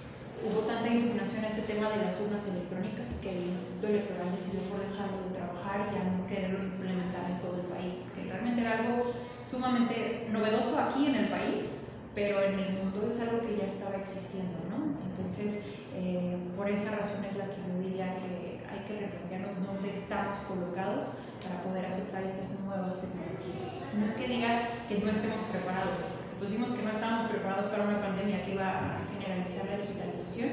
[0.49, 4.61] hubo tanta impugnación a ese tema de las urnas electrónicas que el Instituto Electoral decidió
[4.67, 8.61] por dejarlo de trabajar y a no quererlo implementar en todo el país, porque realmente
[8.61, 13.57] era algo sumamente novedoso aquí en el país, pero en el mundo es algo que
[13.57, 14.99] ya estaba existiendo, ¿no?
[15.09, 19.93] Entonces, eh, por esa razón es la que yo diría que hay que replantearnos dónde
[19.93, 21.07] estamos colocados
[21.41, 23.79] para poder aceptar estas nuevas tecnologías.
[23.97, 26.01] No es que diga que no estemos preparados,
[26.43, 30.49] pues vimos que no estábamos preparados para una pandemia que iba a generalizar la digitalización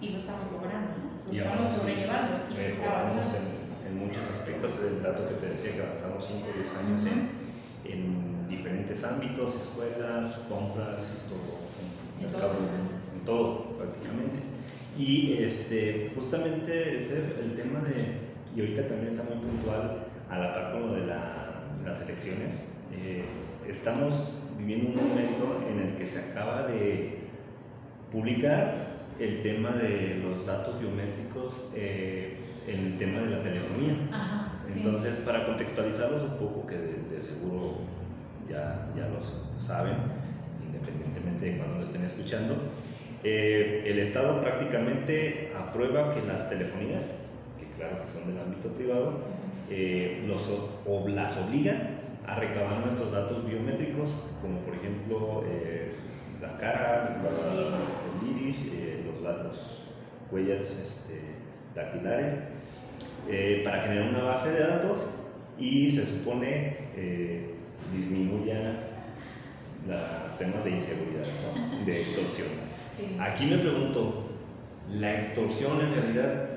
[0.00, 1.30] y lo estamos logrando, ¿no?
[1.30, 3.50] lo estamos sobrellevando y se está avanzando.
[3.86, 7.92] En, muchos aspectos, el dato que te decía que avanzamos 5 o 10 años en,
[7.92, 12.56] en, diferentes ámbitos, escuelas, compras, todo, en, en, todo.
[13.12, 14.38] en todo prácticamente.
[14.96, 18.16] Y este, justamente este, el tema de,
[18.56, 22.60] y ahorita también está muy puntual a la par con lo de la, las elecciones,
[22.92, 23.26] eh,
[23.68, 24.38] estamos
[24.68, 27.20] viviendo un momento en el que se acaba de
[28.12, 28.74] publicar
[29.18, 33.94] el tema de los datos biométricos eh, en el tema de la telefonía.
[34.76, 37.78] Entonces, para contextualizarlos un poco, que de, seguro
[38.48, 39.20] ya, ya lo
[39.66, 39.94] saben,
[40.66, 42.54] independientemente de cuando lo estén escuchando,
[43.24, 47.04] eh, el Estado prácticamente aprueba que las telefonías,
[47.58, 49.20] que claro que son del ámbito privado,
[49.70, 50.46] eh, los,
[50.86, 54.10] o las obliga a recabar nuestros datos biométricos,
[54.42, 55.92] como por ejemplo eh,
[56.42, 59.84] la cara, el iris, eh, los datos,
[60.30, 61.22] huellas este,
[61.74, 62.34] dactilares,
[63.64, 65.10] para generar una base de datos
[65.58, 66.76] y se supone
[67.92, 68.84] disminuya
[69.86, 71.26] los temas de inseguridad,
[71.84, 72.48] de extorsión.
[73.20, 74.24] Aquí me pregunto,
[74.94, 76.48] ¿la extorsión en realidad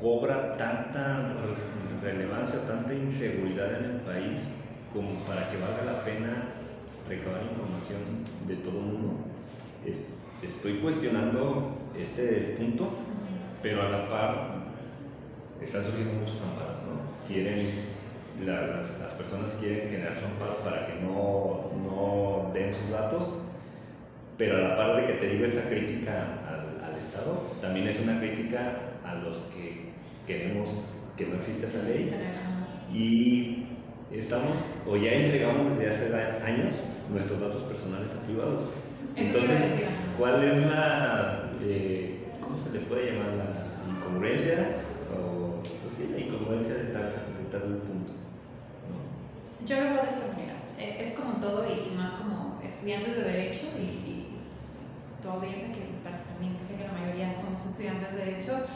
[0.00, 1.34] cobra tanta
[2.02, 4.40] relevancia, tanta inseguridad en el país
[4.92, 6.48] como para que valga la pena
[7.08, 8.00] recabar información
[8.46, 9.14] de todo el mundo.
[10.42, 12.88] estoy cuestionando este punto,
[13.62, 14.52] pero a la par
[15.60, 17.26] están surgiendo muchos amparos, ¿no?
[17.26, 17.68] Quieren,
[18.44, 23.34] las, las, personas quieren generar su amparo para que no, no, den sus datos,
[24.36, 28.00] pero a la par de que te digo esta crítica al, al Estado, también es
[28.00, 29.92] una crítica a los que
[30.26, 32.12] queremos que no existe esa ley
[32.92, 33.66] y
[34.12, 34.56] estamos
[34.86, 36.74] o ya entregamos desde hace años
[37.10, 38.64] nuestros datos personales a privados.
[39.16, 39.60] Entonces,
[40.18, 44.76] ¿cuál es la, eh, cómo se le puede llamar la incongruencia
[45.14, 48.12] o pues sí, la incongruencia de tal, de tal punto?
[49.66, 50.54] Yo lo veo de esta manera.
[50.78, 54.26] E, es como todo y más como estudiantes de derecho y, y
[55.22, 58.66] tu audiencia que también sé que la mayoría somos estudiantes de derecho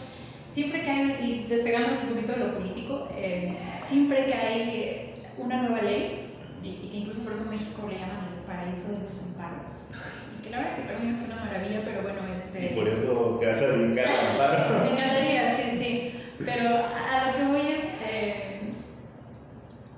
[0.57, 5.61] siempre que hay, y despegándonos un poquito de lo político, eh, siempre que hay una
[5.61, 9.88] nueva ley, y, que incluso por eso México le llaman el paraíso de los amparos,
[10.42, 12.73] que la verdad que también es una maravilla, pero bueno, este...
[12.73, 14.85] Y por eso te vas a dedicar amparo.
[14.85, 18.73] Me encantaría, sí, sí, pero a lo que voy es, eh,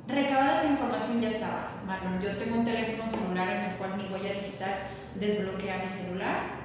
[0.09, 4.13] recabada esa información ya estaba, Marlon, yo tengo un teléfono celular en el cual mi
[4.13, 4.75] huella digital
[5.15, 6.58] desbloquea mi celular,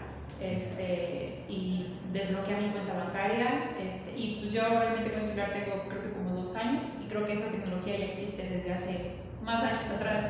[0.43, 3.71] este, y desbloquea mi cuenta bancaria.
[3.79, 7.07] Este, y pues yo realmente con el celular tengo creo que como dos años y
[7.07, 10.21] creo que esa tecnología ya existe desde hace más años atrás.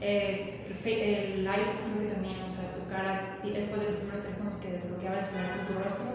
[0.00, 4.56] Eh, el, iPhone creo que también, o sea, tu cara, fue de los primeros teléfonos
[4.56, 6.06] que desbloqueaba el celular con tu rostro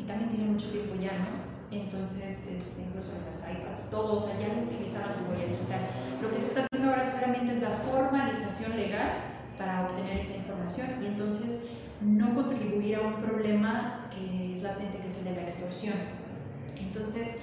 [0.00, 1.46] y también tiene mucho tiempo ya, ¿no?
[1.70, 5.80] Entonces, este, incluso en las iPads, todos, o sea, ya no utilizaban tu huella digital.
[6.22, 9.10] Lo que se está haciendo ahora solamente es la formalización legal
[9.58, 11.62] para obtener esa información y entonces
[12.00, 15.94] no contribuir a un problema que es latente, que es el de la extorsión.
[16.78, 17.38] Entonces,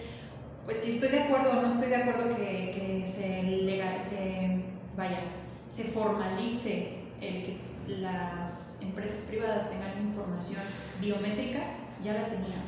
[0.66, 4.64] pues si estoy de acuerdo o no estoy de acuerdo que, que se, legal, se,
[4.96, 5.20] vaya,
[5.68, 10.62] se formalice el que las empresas privadas tengan información
[11.02, 11.60] biométrica,
[12.02, 12.64] ya la tenían,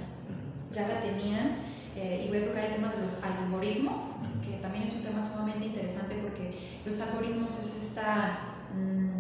[0.72, 1.76] ya la tenían.
[1.96, 4.00] Eh, y voy a tocar el tema de los algoritmos,
[4.44, 6.52] que también es un tema sumamente interesante porque
[6.86, 8.40] los algoritmos es esta...
[8.74, 9.15] Mm,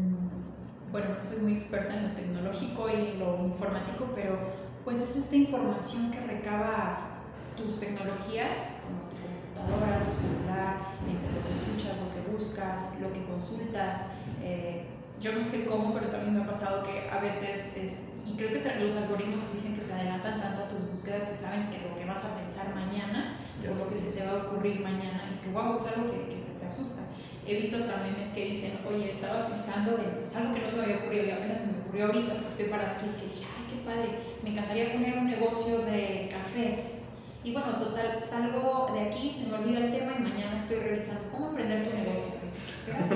[0.95, 4.39] bueno, no soy muy experta en lo tecnológico y lo informático, pero
[4.85, 7.19] pues es esta información que recaba
[7.57, 13.11] tus tecnologías, como tu computadora, tu celular, entre lo que escuchas, lo que buscas, lo
[13.11, 14.11] que consultas.
[14.41, 14.85] Eh,
[15.19, 18.51] yo no sé cómo, pero también me ha pasado que a veces, es, y creo
[18.51, 21.93] que los algoritmos dicen que se adelantan tanto a tus búsquedas que saben que lo
[21.97, 23.35] que vas a pensar mañana
[23.69, 26.19] o lo que se te va a ocurrir mañana y que wow, es algo que,
[26.29, 27.01] que te asusta.
[27.47, 30.77] He visto hasta memes que dicen, oye, estaba pensando en pues, algo que no se
[30.77, 33.45] me había ocurrido y apenas se me ocurrió ahorita porque estoy para aquí, que dije,
[33.45, 34.09] ay, qué padre,
[34.41, 37.03] me encantaría poner un negocio de cafés.
[37.43, 41.29] Y bueno, total, salgo de aquí, se me olvida el tema y mañana estoy revisando
[41.31, 42.33] cómo emprender tu negocio.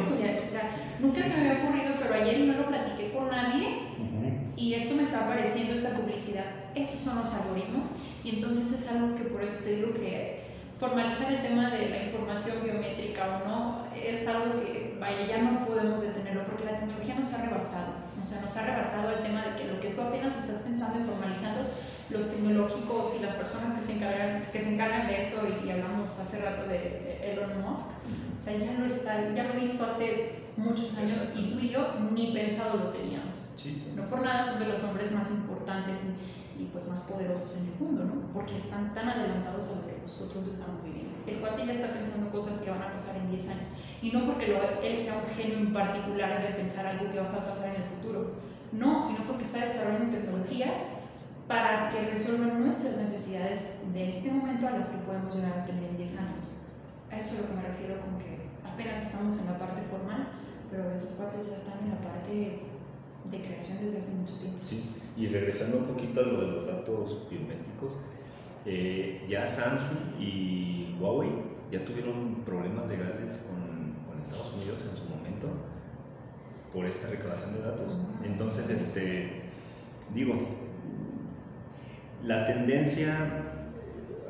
[0.08, 0.62] O sea, o sea,
[1.00, 3.80] nunca se me había ocurrido, pero ayer no lo platiqué con nadie
[4.56, 6.46] y esto me está apareciendo, esta publicidad.
[6.76, 10.39] Esos son los algoritmos y entonces es algo que por eso te digo que
[10.80, 15.66] formalizar el tema de la información biométrica o no es algo que, vaya, ya no
[15.66, 17.94] podemos detenerlo porque la tecnología nos ha rebasado.
[18.22, 21.00] O sea, nos ha rebasado el tema de que lo que tú apenas estás pensando
[21.00, 21.62] y formalizando,
[22.10, 26.18] los tecnológicos y las personas que se encargan, que se encargan de eso, y, hablamos
[26.18, 27.86] hace rato de Elon Musk,
[28.36, 31.96] o sea, ya lo, está, ya lo hizo hace muchos años y tú y yo
[32.12, 33.58] ni pensado lo teníamos.
[33.96, 36.29] No por nada son de los hombres más importantes y,
[36.72, 38.34] pues más poderosos en el mundo, ¿no?
[38.34, 41.18] Porque están tan adelantados a lo que nosotros estamos viviendo.
[41.28, 43.70] El cuate ya está pensando cosas que van a pasar en 10 años.
[44.02, 44.46] Y no porque
[44.84, 47.88] él sea un genio en particular de pensar algo que va a pasar en el
[47.90, 48.32] futuro.
[48.72, 51.00] No, sino porque está desarrollando tecnologías
[51.48, 55.84] para que resuelvan nuestras necesidades de este momento a las que podemos llegar a tener
[55.84, 56.54] en 10 años.
[57.12, 59.82] A eso es a lo que me refiero con que apenas estamos en la parte
[59.90, 60.28] formal,
[60.70, 62.62] pero esos cuates ya están en la parte
[63.26, 64.60] de creación desde hace mucho tiempo.
[64.64, 64.89] Sí,
[65.20, 67.92] y regresando un poquito a lo de los datos biométricos,
[68.66, 71.30] eh, ya Samsung y Huawei
[71.72, 75.50] ya tuvieron problemas legales con, con, Estados Unidos en su momento
[76.72, 77.98] por esta recaudación de datos.
[78.24, 79.44] Entonces, este,
[80.14, 80.36] digo,
[82.24, 83.16] la tendencia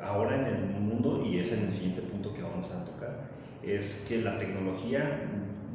[0.02, 3.30] ahora en el mundo, y es en el siguiente punto que vamos a tocar,
[3.62, 5.20] es que la tecnología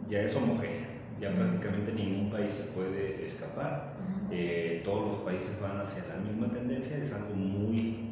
[0.10, 0.90] ya es homogénea,
[1.22, 3.95] ya prácticamente ningún país se puede escapar,
[4.32, 8.12] eh, todos los países van hacia la misma tendencia, es algo muy,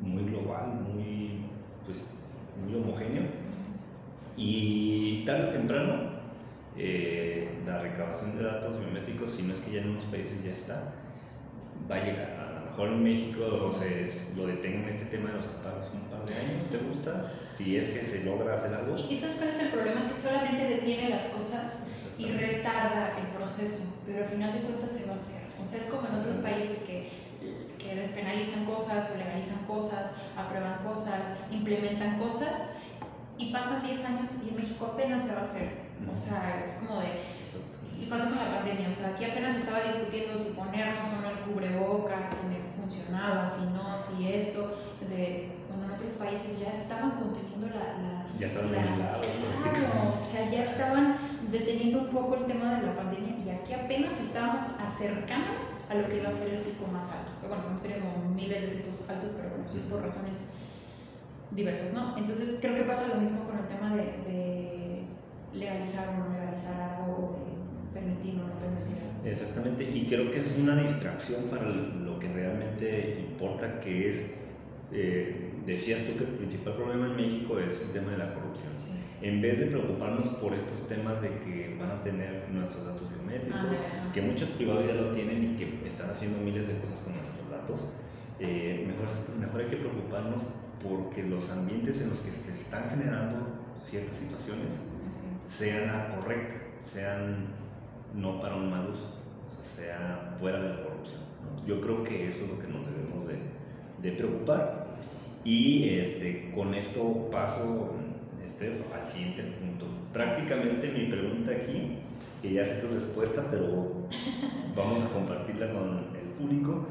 [0.00, 1.40] muy global, muy,
[1.84, 2.24] pues,
[2.64, 3.24] muy homogéneo,
[4.36, 5.94] y tarde o temprano
[6.76, 10.52] eh, la recabación de datos biométricos, si no es que ya en unos países ya
[10.52, 10.94] está,
[11.90, 12.48] va a llegar
[12.86, 16.78] en México se, lo detengan este tema de los zapatos un par de años, ¿te
[16.78, 17.32] gusta?
[17.56, 18.96] Si es que se logra hacer algo.
[18.96, 20.08] ¿Y sabes cuál es el problema?
[20.08, 21.87] Que solamente detiene las cosas
[22.18, 25.42] y retarda el proceso, pero al final de cuentas se va a hacer.
[25.60, 27.10] O sea, es como en otros países que,
[27.78, 32.70] que despenalizan cosas o legalizan cosas, aprueban cosas, implementan cosas
[33.38, 35.88] y pasan 10 años y en México apenas se va a hacer.
[36.10, 37.38] O sea, es como de
[38.00, 41.30] y pasa con la pandemia, o sea, aquí apenas estaba discutiendo si ponernos o no
[41.30, 44.78] el cubrebocas, si me funcionaba, si no, si esto,
[45.10, 48.24] de, cuando en otros países ya estaban conteniendo la...
[48.38, 49.26] ya estaban aislados.
[49.62, 51.16] Claro, o sea, ya estaban
[51.50, 56.08] deteniendo un poco el tema de la pandemia y aquí apenas estábamos acercándonos a lo
[56.08, 57.32] que iba a ser el pico más alto.
[57.40, 60.50] Que bueno, no serían como miles de picos altos, pero bueno, eso es por razones
[61.50, 62.16] diversas, ¿no?
[62.16, 65.02] Entonces creo que pasa lo mismo con el tema de, de
[65.54, 67.38] legalizar o no legalizar algo,
[67.94, 69.08] de permitirlo o no permitirlo.
[69.24, 74.34] Exactamente, y creo que es una distracción para lo que realmente importa, que es,
[74.92, 78.72] eh, decías tú que el principal problema en México es el tema de la corrupción.
[79.20, 83.64] En vez de preocuparnos por estos temas de que van a tener nuestros datos biométricos,
[84.14, 87.50] que muchos privados ya lo tienen y que están haciendo miles de cosas con nuestros
[87.50, 87.92] datos,
[88.38, 89.08] eh, mejor,
[89.40, 90.42] mejor hay que preocuparnos
[90.80, 94.74] porque los ambientes en los que se están generando ciertas situaciones
[95.48, 97.46] sean correctas, sean
[98.14, 101.20] no para un mal uso, o sea, sea fuera de la corrupción.
[101.66, 103.38] Yo creo que eso es lo que nos debemos de,
[104.00, 104.86] de preocupar.
[105.44, 107.94] Y este, con esto paso
[108.48, 109.86] este, al siguiente punto.
[110.12, 111.98] Prácticamente mi pregunta aquí,
[112.42, 114.08] que ya sé tu respuesta, pero
[114.76, 116.86] vamos a compartirla con el público.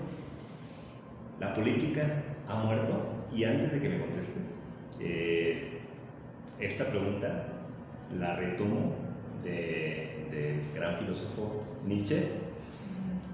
[1.39, 4.55] La política ha muerto y antes de que me contestes,
[5.01, 5.79] eh,
[6.59, 7.47] esta pregunta
[8.17, 8.95] la retomo
[9.43, 12.21] de del gran filósofo Nietzsche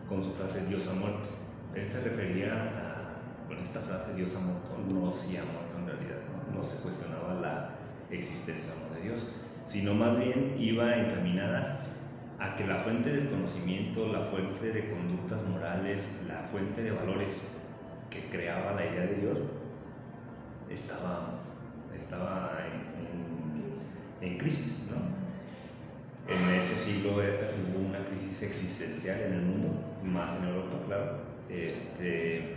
[0.08, 1.30] con su frase Dios ha muerto.
[1.76, 5.88] Él se refería a, con esta frase Dios ha muerto, no si ha muerto en
[5.88, 6.22] realidad,
[6.54, 7.33] no, se cuestionaba
[8.16, 9.30] existencia o no de Dios,
[9.68, 11.80] sino más bien iba encaminada
[12.40, 17.42] a que la fuente del conocimiento, la fuente de conductas morales, la fuente de valores
[18.10, 19.38] que creaba la idea de Dios,
[20.70, 21.40] estaba,
[21.98, 22.58] estaba
[24.22, 25.24] en, en crisis, ¿no?
[26.28, 29.68] En ese siglo hubo una crisis existencial en el mundo,
[30.04, 31.18] más en Europa, claro,
[31.50, 32.56] este,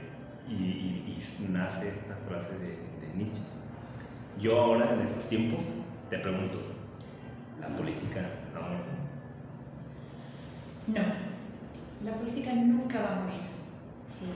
[0.49, 1.19] y,
[1.51, 2.77] nace esta frase de,
[3.17, 3.56] Nietzsche.
[4.41, 5.65] Yo ahora, en estos tiempos,
[6.11, 6.59] te pregunto,
[7.59, 8.21] ¿la política
[8.55, 8.91] ha muerto?
[10.89, 11.01] No,
[12.05, 13.47] la política nunca va a morir.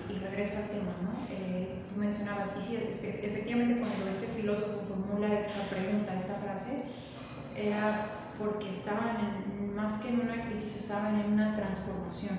[0.08, 1.26] Y, regreso al tema, ¿no?
[1.30, 6.82] Eh, tú mencionabas, y sí, efectivamente cuando este filósofo formula esta pregunta, esta frase,
[7.56, 8.06] era
[8.38, 12.38] porque estaban en, más que en una crisis, estaban en una transformación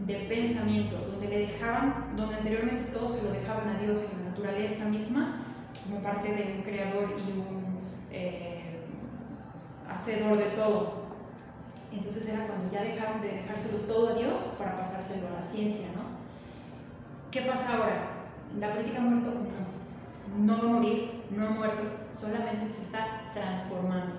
[0.00, 4.18] de pensamiento, donde le dejaban, donde anteriormente todo se lo dejaban a Dios y a
[4.18, 5.51] la naturaleza misma,
[5.84, 8.80] como parte de un creador y un eh,
[9.88, 11.02] hacedor de todo.
[11.92, 15.88] Entonces era cuando ya dejaron de dejárselo todo a Dios para pasárselo a la ciencia,
[15.94, 16.02] ¿no?
[17.30, 18.08] ¿Qué pasa ahora?
[18.58, 23.30] La política ha muerto, no, no va a morir, no ha muerto, solamente se está
[23.34, 24.14] transformando.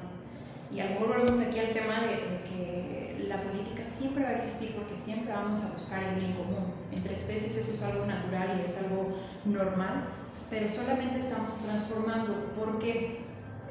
[0.71, 4.75] Y al volvemos aquí al tema de, de, que la política siempre va a existir
[4.75, 6.73] porque siempre vamos a buscar el bien común.
[6.91, 10.05] Entre especies eso es algo natural y es algo normal,
[10.49, 13.19] pero solamente estamos transformando porque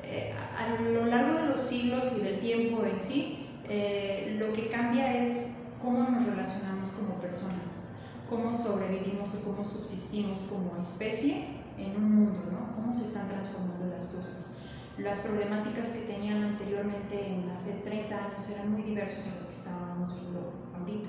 [0.03, 4.69] eh, a lo largo de los siglos y del tiempo en sí, eh, lo que
[4.69, 7.95] cambia es cómo nos relacionamos como personas,
[8.29, 11.47] cómo sobrevivimos o cómo subsistimos como especie
[11.79, 12.75] en un mundo, ¿no?
[12.75, 14.51] Cómo se están transformando las cosas.
[14.99, 19.53] Las problemáticas que tenían anteriormente en hace 30 años eran muy diversos a los que
[19.53, 21.09] estábamos viendo ahorita.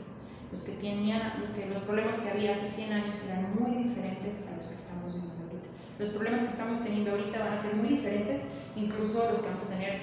[0.52, 4.48] Los que tenían, los, que, los problemas que había hace 100 años eran muy diferentes
[4.48, 5.33] a los que estamos viendo.
[6.04, 9.64] Los problemas que estamos teniendo ahorita van a ser muy diferentes incluso los que vamos
[9.64, 10.02] a tener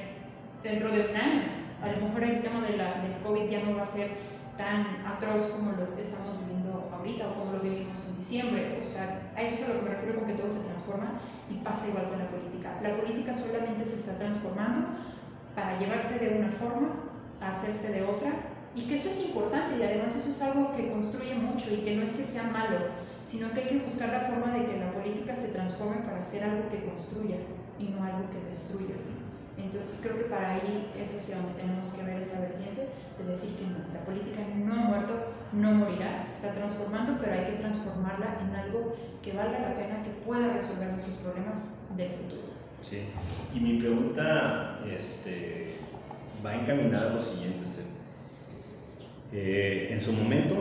[0.63, 1.43] dentro de un año.
[1.83, 4.09] A lo mejor el tema de la, del COVID ya no va a ser
[4.57, 8.81] tan atroz como lo estamos viviendo ahorita o como lo vivimos en diciembre.
[8.81, 11.21] O sea, a eso es a lo que me refiero con que todo se transforma
[11.51, 12.81] y pasa igual con la política.
[12.83, 14.89] La política solamente se está transformando
[15.55, 16.97] para llevarse de una forma
[17.43, 18.33] a hacerse de otra
[18.75, 21.97] y que eso es importante y además eso es algo que construye mucho y que
[21.97, 22.89] no es que sea malo,
[23.25, 26.45] sino que hay que buscar la forma de que la política se transforme para hacer
[26.45, 27.37] algo que construya
[27.79, 28.95] y no algo que destruya.
[29.57, 33.57] Entonces creo que para ahí es hacia donde tenemos que ver esa vertiente de decir
[33.57, 35.15] que la política no ha muerto,
[35.53, 40.03] no morirá, se está transformando, pero hay que transformarla en algo que valga la pena,
[40.03, 42.43] que pueda resolver nuestros problemas del futuro.
[42.81, 43.03] Sí,
[43.55, 45.75] y mi pregunta este,
[46.45, 47.61] va encaminada a lo siguiente.
[49.33, 50.57] Eh, en su momento,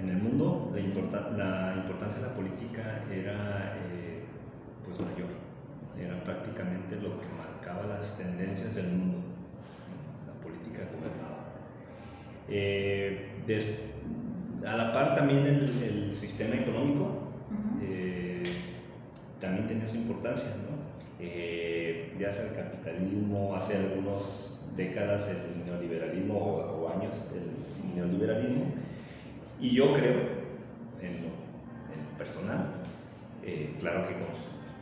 [0.00, 4.24] en el mundo, la, la importancia de la política era eh,
[4.84, 5.28] pues mayor
[5.98, 9.18] era prácticamente lo que marcaba las tendencias del mundo,
[10.26, 11.44] la política gobernada.
[12.48, 13.30] Eh,
[14.66, 17.32] a la par también el, sistema económico
[17.82, 18.42] eh,
[19.40, 20.74] también tenía su importancia, ¿no?
[22.18, 28.66] Ya sea el capitalismo, hace algunas décadas el neoliberalismo o, años el neoliberalismo,
[29.60, 30.20] y yo creo,
[31.00, 32.74] en lo, personal,
[33.80, 34.34] claro que con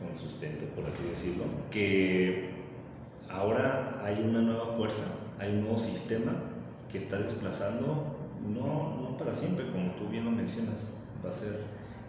[0.02, 2.50] con sustento, por así decirlo, que
[3.30, 5.04] ahora hay una nueva fuerza,
[5.38, 6.32] hay un nuevo sistema
[6.90, 8.16] que está desplazando,
[8.46, 10.90] no, no para siempre, como tú bien lo mencionas,
[11.24, 11.60] va a ser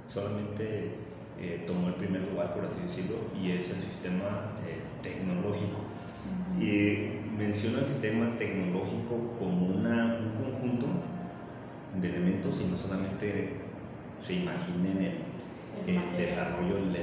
[0.08, 0.92] solamente
[1.40, 5.80] eh, tomó el primer lugar, por así decirlo, y es el sistema eh, tecnológico.
[6.60, 10.88] Y menciona el sistema tecnológico como una, un conjunto
[12.02, 13.54] de elementos y no solamente
[14.26, 15.24] se imaginen
[15.88, 16.96] el, el desarrollo, el,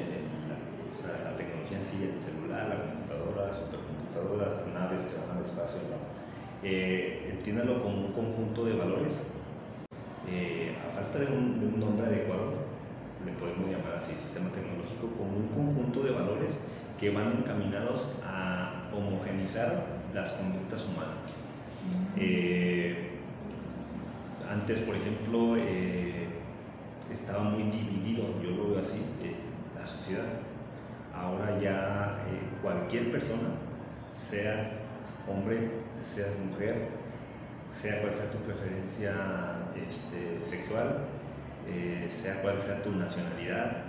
[1.80, 5.96] en sí, el celular, la computadora, la las naves que van al espacio, ¿no?
[6.62, 9.26] Eh, entiéndalo como un conjunto de valores.
[10.28, 12.52] Eh, a falta de un, nombre adecuado,
[13.24, 16.60] le podemos llamar así, sistema tecnológico, como un conjunto de valores
[16.98, 21.32] que van encaminados a homogenizar las conductas humanas.
[22.16, 23.09] Eh,
[24.50, 25.56] antes, por ejemplo,
[27.12, 29.00] estaba muy dividido, yo lo veo así,
[29.78, 30.26] la sociedad
[31.20, 33.50] ahora ya eh, cualquier persona,
[34.14, 34.70] sea
[35.28, 35.70] hombre,
[36.02, 36.88] seas mujer,
[37.72, 39.12] sea cual sea tu preferencia
[39.76, 40.98] este, sexual,
[41.68, 43.84] eh, sea cual sea tu nacionalidad,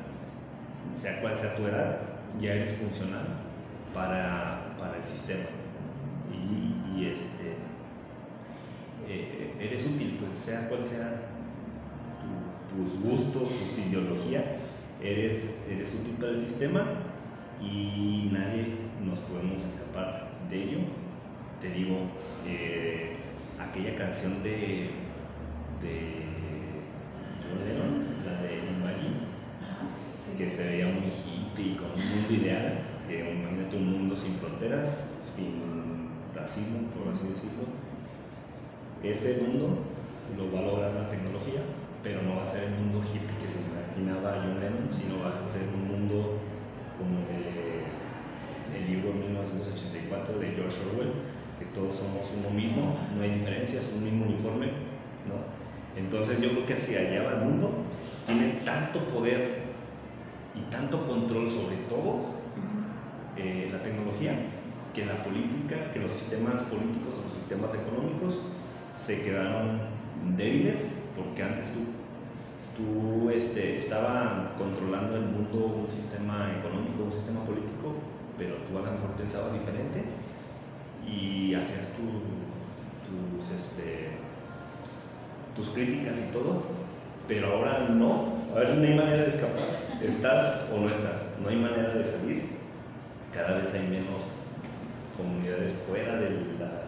[0.95, 1.99] sea cual sea tu edad,
[2.39, 3.25] ya eres funcional
[3.93, 4.59] para,
[4.97, 5.45] el sistema.
[6.31, 7.50] Y, este,
[9.11, 11.29] eh, eres útil, pues sea cual sea
[12.69, 14.57] tus gustos, tu ideología,
[15.03, 16.85] eres, eres útil para el sistema
[17.61, 20.79] y nadie nos podemos escapar de ello.
[21.59, 21.97] Te digo,
[22.47, 23.17] eh,
[23.59, 24.89] aquella canción de,
[25.81, 26.21] de
[27.65, 29.31] Lennon, la de Imagine,
[30.37, 35.05] que se veía muy hippie, con un mundo ideal, que imagínate un mundo sin fronteras,
[35.23, 35.61] sin
[36.33, 37.90] racismo, por así decirlo.
[39.03, 39.81] Ese mundo
[40.37, 41.65] lo va a lograr la tecnología,
[42.03, 45.41] pero no va a ser el mundo hippie que se imaginaba John Lennon, sino va
[45.41, 46.37] a ser un mundo
[47.01, 47.17] como
[48.77, 51.13] el libro 1984 de George Orwell,
[51.57, 54.67] que todos somos uno mismo, no hay diferencias, un mismo uniforme,
[55.25, 55.49] ¿no?
[55.97, 57.73] Entonces yo creo que hacia allá va el mundo,
[58.27, 59.65] tiene tanto poder
[60.53, 62.37] y tanto control sobre todo
[63.35, 64.37] eh, la tecnología,
[64.93, 68.37] que la política, que los sistemas políticos o los sistemas económicos
[69.01, 69.79] se quedaron
[70.37, 70.85] débiles,
[71.15, 71.79] porque antes tú
[72.75, 77.95] tú este, estaba controlando el mundo, un sistema económico, un sistema político,
[78.37, 80.03] pero tú a lo mejor pensabas diferente
[81.05, 84.09] y hacías tus, este,
[85.55, 86.63] tus críticas y todo,
[87.27, 89.67] pero ahora no, a ver, no hay manera de escapar,
[90.01, 92.61] estás o no estás, no hay manera de salir.
[93.33, 94.27] Cada vez hay menos
[95.15, 96.29] comunidades fuera de
[96.59, 96.80] la,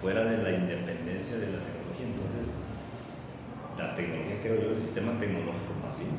[0.00, 2.06] fuera de la independencia de la tecnología.
[2.06, 2.46] Entonces,
[3.76, 6.14] la tecnología, creo yo, el sistema tecnológico más bien,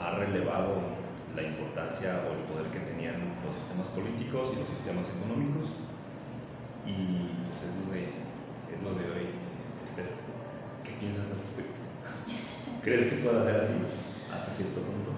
[0.00, 0.96] ha relevado
[1.36, 5.68] la importancia o el poder que tenían los sistemas políticos y los sistemas económicos.
[6.88, 9.26] Y pues es lo de, es lo de hoy.
[9.84, 10.08] Esther,
[10.84, 11.80] ¿qué piensas al respecto?
[12.84, 13.76] ¿Crees que pueda ser así
[14.32, 15.12] hasta cierto punto?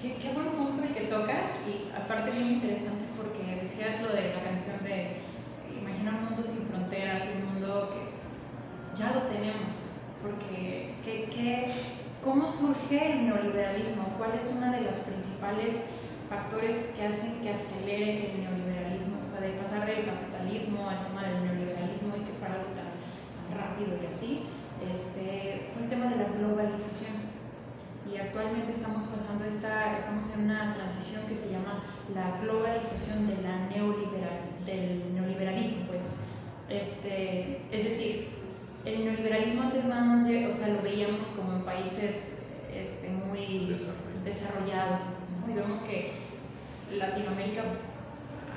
[0.00, 4.34] qué, qué, buen punto el que tocas y aparte muy interesante porque decías lo de
[4.34, 5.25] la canción de
[5.80, 11.70] Imagina un mundo sin fronteras, un mundo que ya lo tenemos, porque ¿qué, qué
[12.26, 14.02] ¿Cómo surge el neoliberalismo?
[14.18, 15.86] ¿Cuál es uno de los principales
[16.28, 19.22] factores que hacen que acelere el neoliberalismo?
[19.24, 22.90] O sea, de pasar del capitalismo al tema del neoliberalismo y que fuera algo tan,
[23.54, 24.42] rápido y así,
[24.90, 27.14] este, fue el tema de la globalización.
[28.10, 33.38] Y actualmente estamos pasando esta, estamos en una transición que se llama la globalización de
[33.42, 36.16] la neoliberal, del neoliberalismo, pues.
[36.68, 38.28] Este, es decir,
[38.84, 42.38] el neoliberalismo antes nada más, o sea, lo veíamos como en países
[42.72, 43.74] este, muy
[44.24, 45.00] desarrollados,
[45.48, 46.12] y vemos que
[46.92, 47.62] Latinoamérica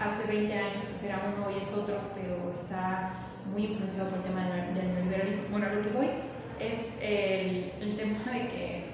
[0.02, 3.14] hace 20 años pues era uno y es otro, pero está
[3.52, 5.44] muy influenciado por el tema del, neoliberalismo.
[5.52, 6.10] Bueno, lo que voy
[6.60, 8.86] es el, el tema de que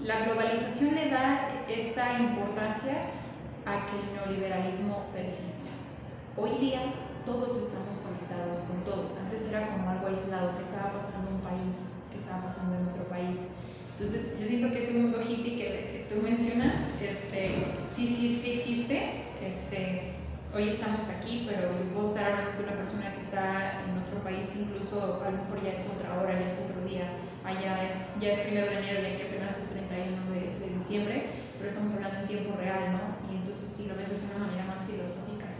[0.00, 3.06] la globalización le da esta importancia
[3.66, 5.71] a que el neoliberalismo persista.
[6.34, 6.80] Hoy día
[7.26, 9.18] todos estamos conectados con todos.
[9.18, 12.88] Antes era como algo aislado, que estaba pasando en un país, que estaba pasando en
[12.88, 13.36] otro país.
[13.92, 16.72] Entonces, yo siento que ese mundo hippie que, tú mencionas,
[17.02, 19.28] este, sí, sí, sí existe.
[19.44, 20.16] Este,
[20.54, 24.48] hoy estamos aquí, pero puedo estar hablando con una persona que está en otro país,
[24.56, 27.12] incluso a lo mejor ya es otra hora, ya es otro día,
[27.44, 31.26] allá es, ya es primero de enero y aquí apenas es 31 de, de diciembre,
[31.58, 33.20] pero estamos hablando en tiempo real, ¿no?
[33.28, 35.52] Y entonces, si lo ves de una manera más filosófica,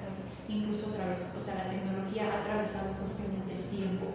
[0.48, 4.06] incluso otra vez, o sea, la tecnología ha atravesado cuestiones del tiempo.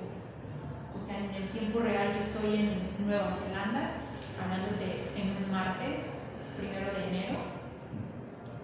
[0.96, 4.02] O sea, en el tiempo real yo estoy en Nueva Zelanda,
[4.42, 6.26] hablándote en un martes,
[6.58, 7.40] primero de enero,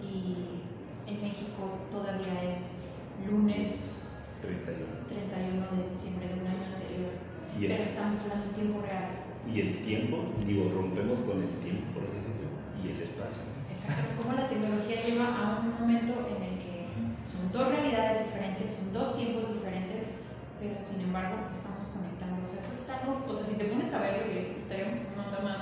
[0.02, 0.62] y
[1.06, 2.82] en México todavía es
[3.24, 3.94] lunes
[4.42, 7.12] 31, 31 de diciembre de un año anterior.
[7.54, 9.24] Pero estamos hablando en tiempo real.
[9.46, 12.50] Y el tiempo, digo, rompemos con el tiempo, por así decirlo,
[12.82, 13.46] y el espacio.
[13.70, 16.53] Exacto, como la tecnología lleva a un momento en el
[17.24, 20.20] son dos realidades diferentes, son dos tiempos diferentes,
[20.60, 22.42] pero sin embargo estamos conectando.
[22.42, 25.12] O sea, eso es algo, o sea, si te pones a verlo y estaríamos en
[25.14, 25.58] una onda más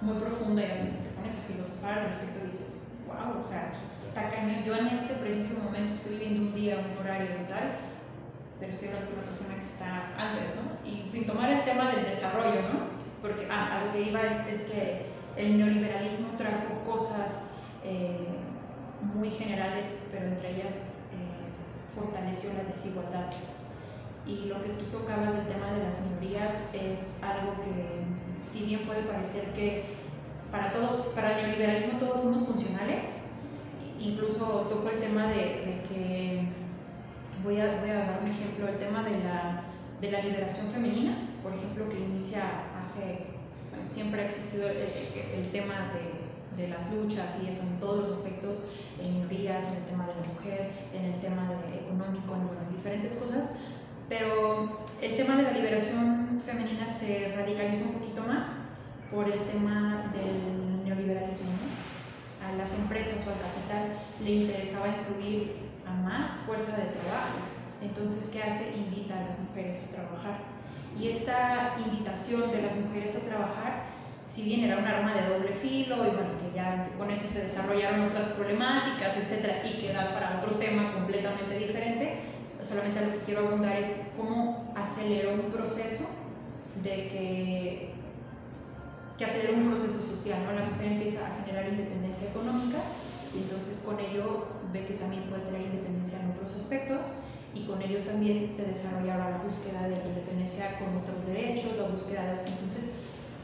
[0.00, 3.72] muy profunda y así te pones a filosofar al respecto y dices, wow, o sea,
[4.00, 4.64] está cañón.
[4.64, 7.76] Yo en este preciso momento estoy viviendo un día, un horario y tal,
[8.58, 10.88] pero estoy hablando con una persona que está antes, ¿no?
[10.88, 12.92] Y sin tomar el tema del desarrollo, ¿no?
[13.20, 15.06] Porque a lo que iba es, es que
[15.36, 18.28] el neoliberalismo trajo cosas eh,
[19.14, 20.82] muy generales, pero entre ellas
[21.94, 23.30] fortaleció la desigualdad.
[24.26, 28.04] Y lo que tú tocabas del tema de las minorías es algo que,
[28.40, 29.84] si bien puede parecer que
[30.50, 33.22] para todos, para el neoliberalismo todos somos funcionales,
[33.98, 36.48] incluso toco el tema de, que,
[37.42, 39.64] voy a, voy a, dar un ejemplo, el tema de la,
[40.00, 42.42] de la liberación femenina, por ejemplo, que inicia
[42.80, 43.26] hace,
[43.82, 46.11] siempre ha existido el, el tema de
[46.56, 50.14] de las luchas y eso en todos los aspectos, en minorías, en el tema de
[50.14, 53.52] la mujer, en el tema de económico, en, diferentes cosas,
[54.08, 58.74] pero el tema de la liberación femenina se radicalizó un poquito más
[59.12, 61.52] por el tema del neoliberalismo.
[62.44, 67.38] A las empresas o al capital le interesaba incluir a más fuerza de trabajo.
[67.80, 68.76] Entonces, ¿qué hace?
[68.76, 70.38] Invita a las mujeres a trabajar.
[70.98, 73.84] Y esta invitación de las mujeres a trabajar
[74.24, 77.42] si bien era un arma de doble filo y bueno, que ya con eso se
[77.42, 82.20] desarrollaron otras problemáticas, etcétera, y que da para otro tema completamente diferente,
[82.62, 86.08] solamente lo que quiero abundar es cómo aceleró un proceso
[86.82, 87.94] de que,
[89.18, 90.52] que aceleró un proceso social, ¿no?
[90.52, 92.78] La mujer empieza a generar independencia económica
[93.34, 97.22] y entonces con ello ve que también puede tener independencia en otros aspectos
[97.54, 101.88] y con ello también se desarrollaba la búsqueda de la independencia con otros derechos, la
[101.88, 102.38] búsqueda de...
[102.50, 102.92] Entonces,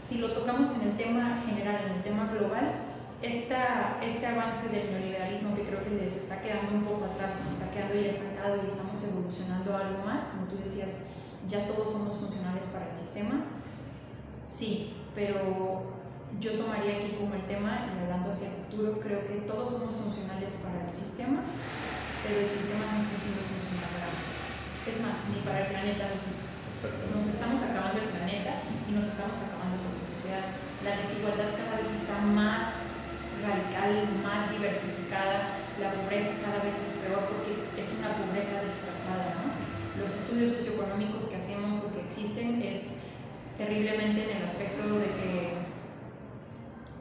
[0.08, 2.72] si lo tocamos en el tema general, en el tema global,
[3.20, 7.52] esta, este avance del neoliberalismo que creo que se está quedando un poco atrás, se
[7.52, 11.04] está quedando ya estancado y estamos evolucionando algo más, como tú decías,
[11.46, 13.44] ya todos somos funcionales para el sistema,
[14.48, 15.92] sí, pero
[16.40, 19.92] yo tomaría aquí como el tema, y hablando hacia el futuro, creo que todos somos
[19.96, 21.44] funcionales para el sistema,
[22.24, 24.52] pero el sistema no está siendo funcional para nosotros.
[24.88, 26.32] Es más, ni para el planeta sí.
[26.78, 29.77] Nos estamos acabando el planeta y nos estamos acabando
[30.84, 32.88] La desigualdad cada vez está más
[33.40, 39.34] radical, más diversificada, la pobreza cada vez es peor porque es una pobreza disfrazada.
[39.40, 39.56] ¿no?
[40.02, 42.98] Los estudios socioeconómicos que hacemos o que existen es
[43.56, 45.68] terriblemente en el aspecto de que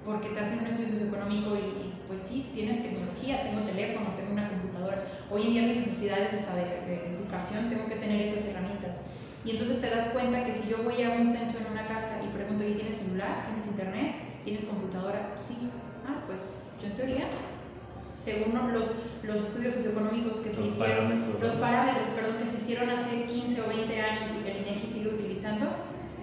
[0.07, 4.31] porque te hacen un estudio socioeconómico y, y, pues sí, tienes tecnología, tengo teléfono, tengo
[4.31, 5.03] una computadora.
[5.29, 9.01] Hoy en día mis necesidades hasta de, de, educación tengo que tener esas herramientas.
[9.47, 12.19] Y entonces te das cuenta que si yo voy a un censo en una casa
[12.21, 13.45] y pregunto, ¿y tienes celular?
[13.45, 14.15] ¿Tienes internet?
[14.43, 15.31] ¿Tienes computadora?
[15.37, 15.71] Sí.
[16.05, 16.41] Ah, pues
[16.81, 17.23] yo en teoría,
[18.19, 18.87] según los,
[19.23, 23.61] los estudios socioeconómicos que se hicieron, parámetros, los parámetros, perdón, que se hicieron hace 15
[23.61, 25.65] o 20 años y que el INEGI sigue utilizando,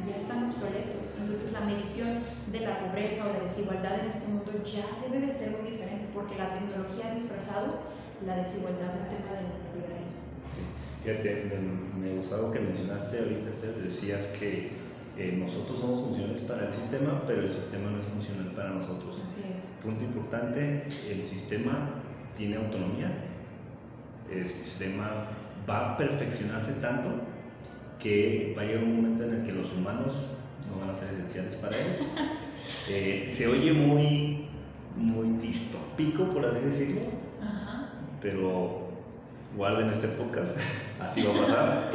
[0.07, 1.16] ya están obsoletos.
[1.18, 2.20] Entonces la medición
[2.53, 6.12] de la pobreza o la desigualdad en este mundo ya debe de ser muy diferente
[6.12, 7.89] porque la tecnología ha disfrazado
[8.27, 9.49] la desigualdad del tema del
[9.81, 10.29] liberalismo.
[10.53, 10.84] Sí.
[11.05, 11.51] Fíjate,
[12.01, 13.51] me, me gustó algo que mencionaste ahorita,
[13.85, 14.71] decías que
[15.19, 19.21] eh, nosotros somos funcionales para el sistema, pero el sistema no es funcional para nosotros.
[19.23, 19.81] Así es.
[19.85, 22.03] Punto importante, el sistema
[22.37, 23.13] tiene autonomía,
[24.33, 25.27] el sistema
[25.69, 27.11] va a perfeccionarse tanto
[28.01, 30.15] que va a llegar un momento en el que los humanos
[30.69, 31.85] no van a ser esenciales para él.
[32.89, 34.47] Eh, se oye muy,
[34.97, 37.03] muy distópico, por así decirlo,
[37.43, 37.91] Ajá.
[38.23, 38.84] pero
[39.57, 40.57] guarden este podcast,
[41.01, 41.91] así va a pasar,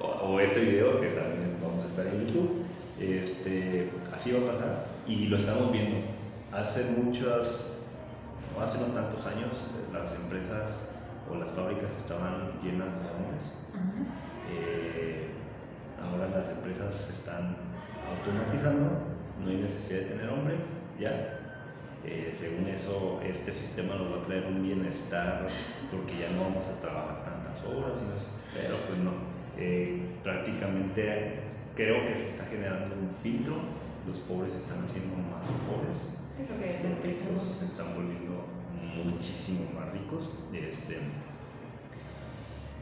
[0.00, 2.64] o, o este video que también vamos a estar en YouTube,
[3.00, 5.96] este, así va a pasar y lo estamos viendo.
[6.52, 7.66] Hace muchas,
[8.56, 9.50] no hace no tantos años,
[9.92, 10.90] las empresas
[11.30, 13.44] o las fábricas estaban llenas de hombres.
[14.52, 15.30] Eh,
[16.02, 17.56] ahora las empresas se están
[18.08, 18.90] automatizando,
[19.44, 20.58] no hay necesidad de tener hombres,
[20.98, 21.39] ya.
[22.04, 25.48] Eh, según eso, este sistema nos va a traer un bienestar
[25.90, 28.00] porque ya no vamos a trabajar tantas horas,
[28.54, 29.12] pero pues no.
[29.58, 31.40] Eh, prácticamente
[31.76, 33.56] creo que se está generando un filtro,
[34.08, 38.46] los pobres están haciendo más pobres, Sí, los ricos se están volviendo
[39.04, 40.30] muchísimo más ricos.
[40.54, 40.98] Este,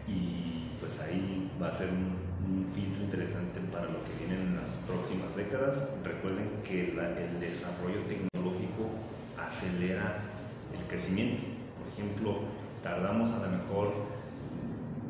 [0.06, 4.56] y pues ahí va a ser un, un filtro interesante para lo que viene en
[4.56, 5.98] las próximas décadas.
[6.04, 8.90] Recuerden que la- el desarrollo tecnológico
[9.36, 10.22] acelera
[10.72, 11.42] el crecimiento.
[11.78, 12.40] Por ejemplo,
[12.82, 13.92] tardamos a lo mejor,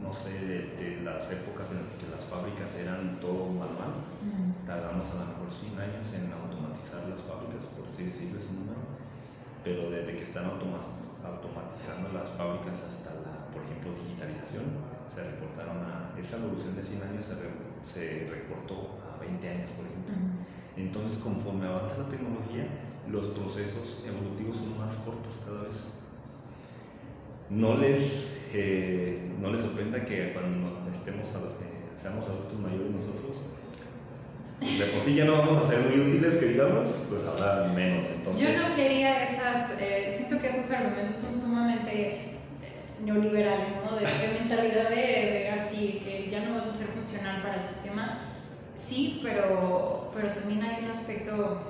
[0.02, 4.66] no sé, de, de las épocas en las que las fábricas eran todo manual, Ujú.
[4.66, 8.80] tardamos a lo mejor 100 años en automatizar las fábricas, por así decirlo ese número,
[9.64, 10.80] pero desde que están automa-
[11.24, 13.27] automatizando las fábricas hasta la,
[13.58, 14.64] por ejemplo, digitalización,
[15.14, 19.70] se recortaron a, esa evolución de 100 años se, re- se recortó a 20 años,
[19.74, 20.14] por ejemplo.
[20.78, 22.70] Entonces, conforme avanza la tecnología,
[23.10, 25.90] los procesos evolutivos son más cortos cada vez.
[27.50, 33.42] No les, eh, no les sorprenda que cuando estemos, ad- eh, seamos adultos mayores nosotros,
[34.60, 38.06] de por sí ya no vamos a ser muy útiles, que digamos, pues habrá menos.
[38.14, 42.37] Entonces, Yo no creería esas, eh, siento que esos argumentos son sumamente
[43.00, 43.96] neoliberales, ¿no?
[43.96, 44.06] De,
[44.38, 48.20] mentalidad de, así, que ya no vas a ser funcional para el sistema.
[48.74, 51.62] Sí, pero, pero también hay un aspecto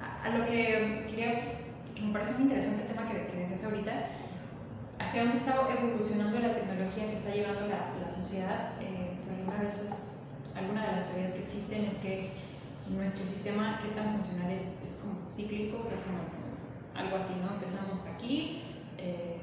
[0.00, 1.42] a, a lo que quería,
[1.94, 3.92] que me parece muy interesante tema que, que decías ahorita,
[4.98, 8.72] hacia dónde está evolucionando la tecnología que está llevando la, la sociedad.
[8.80, 10.18] Eh, por algunas veces,
[10.54, 12.30] alguna de las teorías que existen es que
[12.88, 16.18] nuestro sistema, qué tan funcional es, es como cíclico, o sea, es como
[16.94, 17.54] algo así, ¿no?
[17.54, 18.62] Empezamos aquí,
[18.98, 19.33] eh,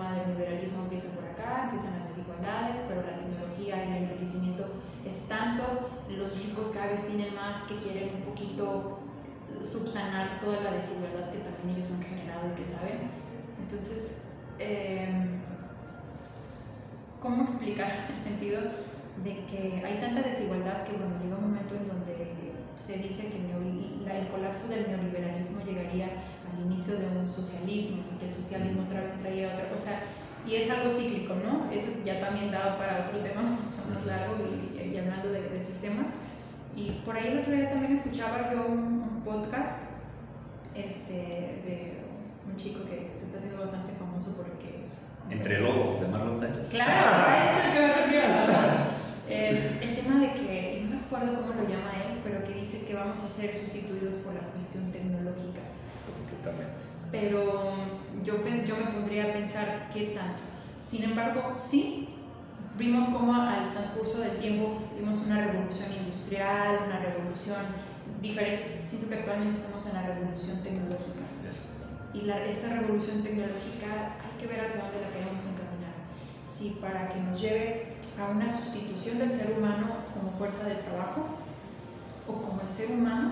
[0.00, 4.64] tema del liberalismo empieza por acá, empiezan las desigualdades, pero la tecnología y el enriquecimiento
[5.04, 9.00] es tanto, los ricos cada vez tienen más que quieren un poquito
[9.62, 13.10] subsanar toda la desigualdad que también ellos han generado y que saben.
[13.60, 14.22] Entonces,
[14.58, 15.38] eh,
[17.20, 18.62] ¿cómo explicar el sentido
[19.22, 22.32] de que hay tanta desigualdad que bueno, llega un momento en donde
[22.76, 23.50] se dice que el
[24.10, 26.08] el colapso del neoliberalismo llegaría
[26.60, 30.00] al inicio de un socialismo y que el socialismo otra vez traía otra cosa
[30.46, 31.70] y es algo cíclico, ¿no?
[31.70, 35.62] Eso ya también dado para otro tema mucho más largo y, y hablando de, de
[35.62, 36.06] sistemas.
[36.74, 39.82] Y por ahí el otro día también escuchaba yo un, un podcast
[40.74, 41.92] este, de
[42.48, 45.06] un chico que se está haciendo bastante famoso porque es...
[45.30, 46.68] entre lobos de Marlon Sánchez.
[46.70, 48.26] Claro, a eso es que me refiero.
[49.30, 52.84] El, el tema de que, no me acuerdo cómo lo llama él, pero que dice
[52.84, 55.60] que vamos a ser sustituidos por la cuestión tecnológica.
[56.06, 56.80] Completamente.
[57.10, 57.72] Pero
[58.24, 58.34] yo,
[58.66, 60.42] yo me pondría a pensar qué tanto.
[60.82, 62.08] Sin embargo, sí,
[62.78, 67.60] vimos cómo al transcurso del tiempo vimos una revolución industrial, una revolución
[68.22, 68.82] diferente.
[68.86, 71.24] Siento que actualmente estamos en la revolución tecnológica.
[72.12, 75.94] Y la- esta revolución tecnológica hay que ver hacia dónde la queremos encaminar.
[76.46, 77.86] Si para que nos lleve
[78.20, 81.26] a una sustitución del ser humano como fuerza del trabajo
[82.26, 83.30] o como el ser humano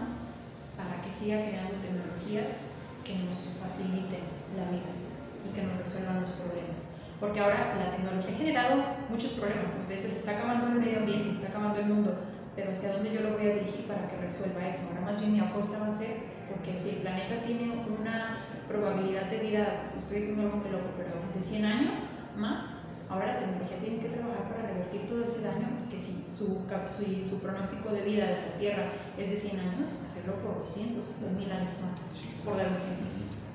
[0.78, 2.70] para que siga creando tecnologías
[3.02, 4.22] que nos faciliten
[4.54, 4.94] la vida
[5.42, 6.94] y que nos resuelvan los problemas.
[7.18, 8.74] Porque ahora la tecnología ha generado
[9.10, 12.14] muchos problemas, como está acabando el medio ambiente, está acabando el mundo,
[12.54, 14.88] pero ¿hacia dónde yo lo voy a dirigir para que resuelva eso?
[14.90, 16.16] Ahora más bien mi apuesta va a ser,
[16.48, 21.10] porque si el planeta tiene una probabilidad de vida, estoy diciendo algo muy loco, pero
[21.34, 21.98] de 100 años
[22.36, 26.26] más, ahora la tecnología tiene que trabajar para revertir todo ese daño y que si
[26.30, 30.58] su, su, su pronóstico de vida de la Tierra es de 100 años, hacerlo por
[30.60, 32.02] 200, 2000 años más,
[32.44, 33.06] por dar un ejemplo.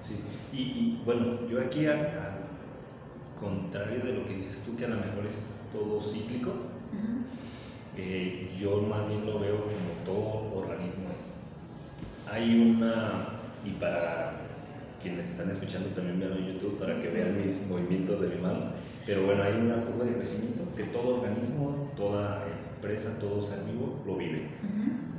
[0.04, 0.20] Sí,
[0.52, 2.40] y, y bueno, yo aquí a,
[3.40, 5.36] contrario de lo que dices tú, que a lo mejor es
[5.72, 6.54] todo cíclico,
[7.98, 12.32] eh, yo más bien lo veo como todo organismo es.
[12.32, 13.28] Hay una,
[13.66, 14.40] y para
[15.02, 18.72] quienes están escuchando también vean en YouTube para que vean mis movimientos de mi mano,
[19.06, 22.46] pero bueno, hay una curva de crecimiento que todo organismo, toda
[22.76, 24.48] empresa, todo ser vivo lo vive.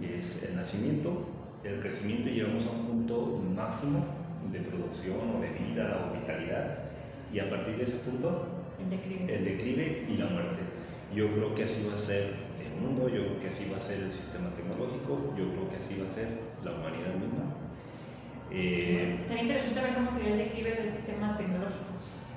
[0.02, 1.28] Es el nacimiento,
[1.64, 4.04] el crecimiento y llegamos a un punto máximo
[4.52, 6.78] de producción o de vida o vitalidad
[7.32, 8.46] y a partir de ese punto
[8.78, 9.34] el declive.
[9.34, 10.60] el declive y la muerte.
[11.14, 13.80] Yo creo que así va a ser el mundo, yo creo que así va a
[13.80, 16.28] ser el sistema tecnológico, yo creo que así va a ser
[16.64, 17.54] la humanidad misma.
[18.50, 21.93] Eh, Sería interesante ver cómo sería el declive del sistema tecnológico.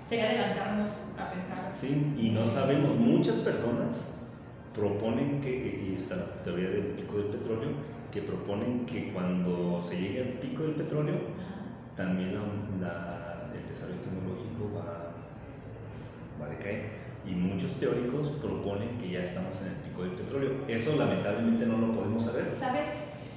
[0.07, 1.71] Sería adelantarnos a pensar.
[1.75, 4.07] Sí, y no sabemos, muchas personas
[4.73, 7.71] proponen que, y está la teoría del pico del petróleo,
[8.11, 11.15] que proponen que cuando se llegue al pico del petróleo,
[11.97, 12.35] también
[12.79, 15.11] la, el desarrollo tecnológico va,
[16.41, 17.07] va a decaer.
[17.25, 20.51] Y muchos teóricos proponen que ya estamos en el pico del petróleo.
[20.69, 22.45] Eso lamentablemente no lo podemos saber.
[22.57, 22.85] ¿Sabes?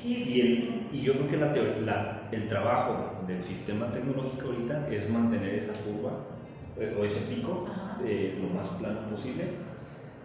[0.00, 1.52] Sí, y, el, y yo creo que la
[1.84, 6.12] la, el trabajo del sistema tecnológico ahorita es mantener esa curva
[6.76, 7.66] o ese pico
[8.04, 9.44] eh, lo más plano posible,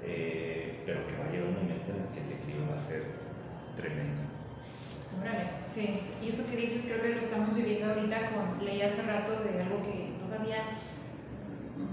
[0.04, 2.88] eh, pero que va a llegar un momento en el que el declive va a
[2.88, 3.04] ser
[3.76, 4.22] tremendo.
[5.68, 6.00] sí.
[6.22, 9.62] Y eso que dices creo que lo estamos viviendo ahorita con, leí hace rato de
[9.62, 10.64] algo que todavía,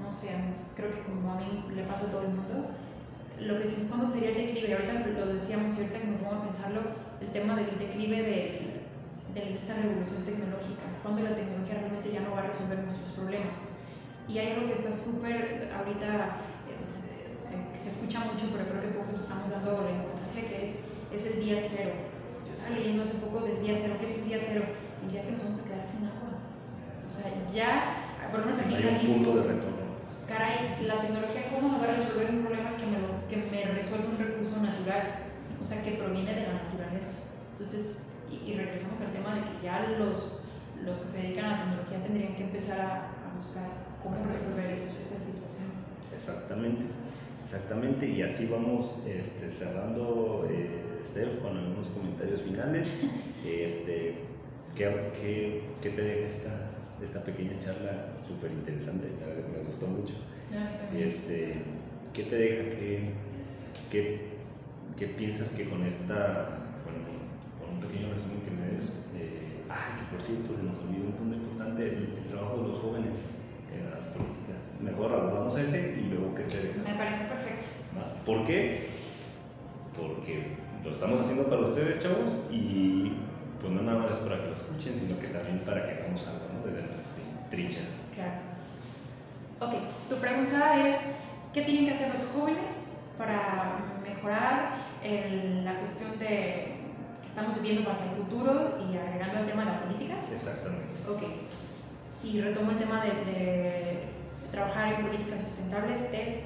[0.00, 0.36] no sé,
[0.76, 2.70] creo que como a mí le pasa a todo el mundo,
[3.40, 6.44] lo que decimos cuando sería el declive, ahorita lo decíamos ahorita que me pongo a
[6.44, 6.80] pensarlo,
[7.20, 8.82] el tema del declive de,
[9.34, 13.81] de esta revolución tecnológica, cuando la tecnología realmente ya no va a resolver nuestros problemas.
[14.28, 16.36] Y hay algo que está súper, ahorita
[16.68, 20.78] eh, eh, se escucha mucho, pero creo que pocos estamos dando la importancia que es,
[21.12, 21.92] es el día cero.
[22.46, 24.64] Estaba leyendo hace poco del día cero, ¿qué es el día cero?
[25.04, 26.38] El día que nos vamos a quedar sin agua.
[27.06, 29.82] O sea, ya, por lo menos aquí en punto de retorno.
[30.28, 33.74] Caray, la tecnología, ¿cómo me va a resolver un problema que me, lo, que me
[33.74, 35.28] resuelve un recurso natural?
[35.60, 37.28] O sea, que proviene de la naturaleza.
[37.52, 40.46] Entonces, y, y regresamos al tema de que ya los,
[40.84, 42.94] los que se dedican a la tecnología tendrían que empezar a,
[43.28, 45.70] a buscar cómo resolver esa situación.
[46.14, 46.84] Exactamente,
[47.44, 52.88] exactamente, y así vamos este, cerrando, eh, Steph, con algunos comentarios finales.
[53.42, 54.14] Este,
[54.76, 56.70] ¿qué, qué, qué te deja esta,
[57.02, 59.08] esta pequeña charla súper interesante?
[59.18, 60.14] Me, me, gustó mucho.
[60.96, 61.56] este,
[62.14, 62.70] ¿Qué te deja?
[62.70, 63.10] ¿Qué,
[63.90, 64.20] qué,
[64.96, 66.94] qué piensas que con esta, con,
[67.58, 71.06] con, un pequeño resumen que me des, eh, ay, que por cierto se nos olvidó
[71.06, 73.12] un punto importante, el, el trabajo de los jóvenes.
[74.82, 77.66] Mejor hablamos ese y luego que te Me parece perfecto.
[78.26, 78.88] ¿Por qué?
[79.96, 83.12] Porque lo estamos haciendo para ustedes, chavos, y
[83.60, 86.26] pues no nada más es para que lo escuchen, sino que también para que hagamos
[86.26, 86.66] algo, ¿no?
[86.66, 87.02] Desde nuestra
[87.50, 87.80] trincha.
[88.14, 88.32] Claro.
[89.60, 89.74] Ok,
[90.08, 91.14] tu pregunta es,
[91.52, 96.26] ¿qué tienen que hacer los jóvenes para mejorar el, la cuestión de
[97.22, 100.14] que estamos viviendo hacia el futuro y agregando el tema de la política?
[100.34, 100.98] Exactamente.
[101.08, 101.22] Ok
[102.24, 103.98] y retomo el tema de, de,
[104.52, 106.44] trabajar en políticas sustentables, es,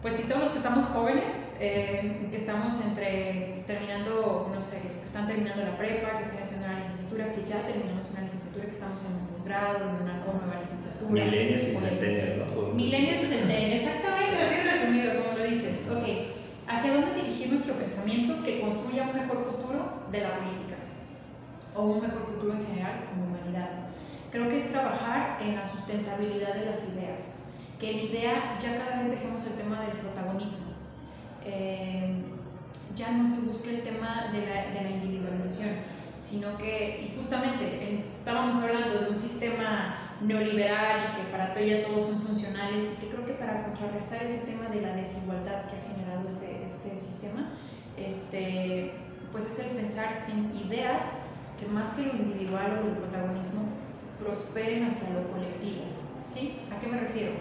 [0.00, 1.24] pues si todos los que estamos jóvenes,
[1.60, 6.42] eh, que estamos entre terminando, no sé, los que están terminando la prepa, que están
[6.42, 10.24] haciendo una licenciatura, que ya terminamos una licenciatura, que estamos en un posgrado, en una
[10.26, 11.12] nueva licenciatura.
[11.12, 12.72] Milenios y centenias, ¿no?
[12.74, 15.74] Milenios y centenias, exactamente, así resumido, como lo dices.
[15.86, 16.04] Ok,
[16.66, 20.76] ¿hacia dónde dirigir nuestro pensamiento que construya un mejor futuro de la política?
[21.74, 23.31] O un mejor futuro en general como
[24.32, 27.44] creo que es trabajar en la sustentabilidad de las ideas,
[27.78, 30.72] que en idea ya cada vez dejemos el tema del protagonismo,
[31.44, 32.14] eh,
[32.96, 35.70] ya no se busque el tema de la, de la, individualización,
[36.18, 41.84] sino que, y justamente estábamos hablando de un sistema neoliberal y que para todo ya
[41.84, 45.76] todos son funcionales y que creo que para contrarrestar ese tema de la desigualdad que
[45.76, 47.50] ha generado este, este sistema,
[47.98, 48.92] este,
[49.30, 51.02] pues es el pensar en ideas
[51.58, 53.81] que más que lo individual o el protagonismo
[54.24, 55.84] prosperen hacia lo colectivo.
[56.24, 56.60] ¿Sí?
[56.70, 57.32] ¿A qué me refiero?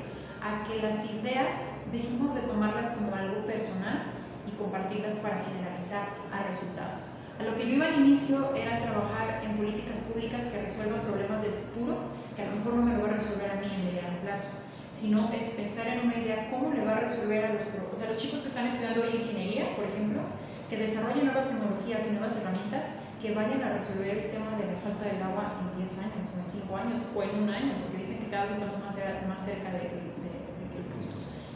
[0.42, 4.04] A que las ideas dejemos de tomarlas como algo personal
[4.48, 7.02] y compartirlas para generalizar a resultados.
[7.40, 11.42] A lo que yo iba al inicio era trabajar en políticas públicas que resuelvan problemas
[11.42, 11.98] del futuro,
[12.36, 14.62] que a lo mejor no me lo va a resolver a mí en mediano plazo,
[14.94, 18.10] sino es pensar en una idea cómo le va a resolver a los, o sea,
[18.10, 20.22] los chicos que están estudiando ingeniería, por ejemplo,
[20.70, 24.78] que desarrollen nuevas tecnologías y nuevas herramientas que vayan a resolver el tema de la
[24.82, 28.04] falta del agua en 10 años o en 5 años o en un año, porque
[28.04, 29.94] dicen que cada vez estamos más, cerca, más cerca de,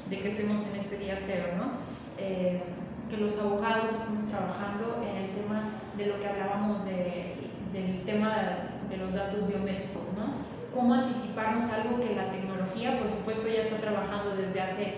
[0.09, 1.71] de, que estemos en este día cero, ¿no?
[2.17, 2.61] Eh,
[3.09, 7.33] que los abogados estamos trabajando en el tema de lo que hablábamos de,
[7.73, 10.45] del tema de los datos biométricos, ¿no?
[10.73, 14.93] Cómo anticiparnos algo que la tecnología, por supuesto, ya está trabajando desde hace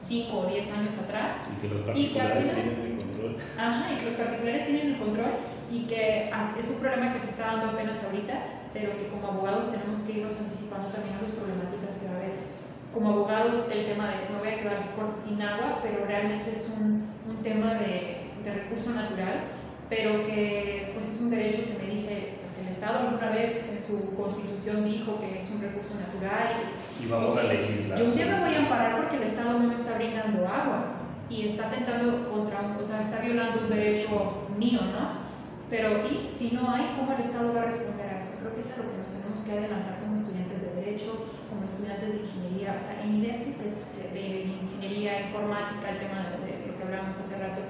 [0.00, 1.36] 5 o 10 años atrás.
[1.52, 3.36] Y que los particulares tienen el control.
[3.58, 5.32] Ajá, y que los particulares tienen el control
[5.72, 8.34] y que es un problema que se está dando apenas ahorita,
[8.74, 12.16] pero que como abogados tenemos que irnos anticipando también a las problemáticas que va a
[12.16, 12.32] haber.
[12.92, 14.78] Como abogados, el tema de no voy a quedar
[15.16, 19.44] sin agua, pero realmente es un, un tema de, de, recurso natural,
[19.88, 23.82] pero que pues es un derecho que me dice, pues el Estado alguna vez en
[23.82, 26.68] su constitución dijo que es un recurso natural.
[27.00, 27.98] Y, y vamos a legislar.
[27.98, 30.84] Yo un día me voy a amparar porque el Estado no me está brindando agua
[31.30, 35.21] y está atentando contra, o sea, está violando un derecho mío, ¿no?
[35.72, 38.44] Pero, ¿y si no hay, cómo el Estado va a responder a eso?
[38.44, 41.64] Creo que es a lo que nos tenemos que adelantar como estudiantes de Derecho, como
[41.64, 46.76] estudiantes de Ingeniería, o sea, en ideas pues, de Ingeniería Informática, el tema de, lo
[46.76, 47.64] que hablábamos hace rato,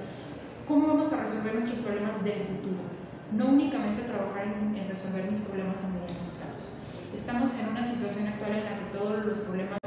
[0.67, 2.83] ¿cómo vamos a resolver nuestros problemas del futuro?
[3.31, 6.83] No únicamente trabajar en, en resolver mis problemas a medianos plazos.
[7.15, 9.79] Estamos en una situación actual en la que todos los problemas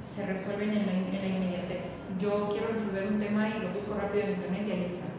[0.00, 2.08] se resuelven en la, en la inmediatez.
[2.18, 5.12] Yo quiero resolver un tema y lo busco rápido en internet y ahí está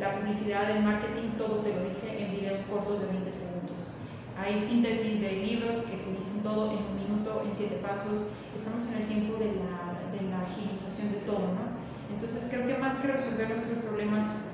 [0.00, 4.00] la publicidad, el marketing, todo te lo dice en videos cortos de 20 segundos.
[4.40, 8.32] Hay síntesis de libros que te dicen todo en un minuto, en siete pasos.
[8.56, 11.76] Estamos en el tiempo de la, de la agilización de todo, ¿no?
[12.08, 14.48] Entonces creo que más que resolver nuestros problemas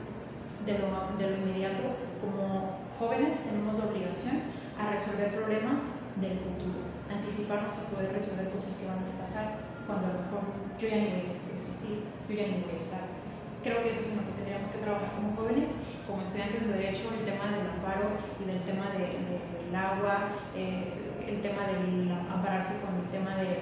[0.66, 4.42] de lo, de lo inmediato, como jóvenes tenemos la obligación
[4.76, 5.80] a resolver problemas
[6.20, 10.42] del futuro, anticiparnos a poder resolver cosas que van a pasar cuando a lo mejor
[10.80, 13.15] yo ya ni voy a existir, yo ya ni voy a estar
[13.62, 15.70] creo que eso es en lo que tendríamos que trabajar como jóvenes,
[16.06, 20.32] como estudiantes de Derecho, el tema del amparo y del tema de, de, del agua,
[20.54, 20.92] eh,
[21.26, 23.58] el tema del ampararse con el tema de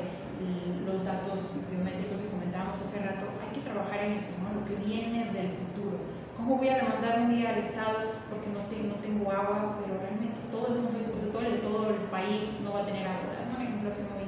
[0.84, 4.60] los datos biométricos que comentábamos hace rato, hay que trabajar en eso, ¿no?
[4.60, 5.98] lo que viene del futuro.
[6.36, 9.98] ¿Cómo voy a demandar un día al Estado porque no, te, no tengo agua, pero
[10.00, 13.06] realmente todo el mundo, o sea, todo, el, todo el país no va a tener
[13.06, 13.32] agua?
[13.40, 14.26] Es un ejemplo así muy,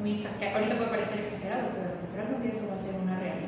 [0.00, 0.58] muy exagerado.
[0.58, 3.39] Ahorita puede parecer exagerado, pero realmente eso va a ser una realidad.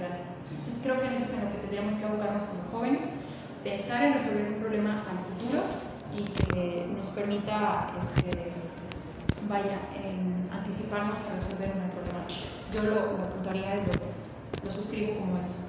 [0.51, 3.09] Entonces creo que eso es en lo que tendríamos que abocarnos como jóvenes,
[3.62, 5.62] pensar en resolver un problema al futuro
[6.12, 8.53] y que nos permita, este,
[9.49, 12.26] vaya, en anticiparnos a resolver un problema.
[12.74, 15.68] Yo lo, lo apuntaría y lo, lo, suscribo como eso.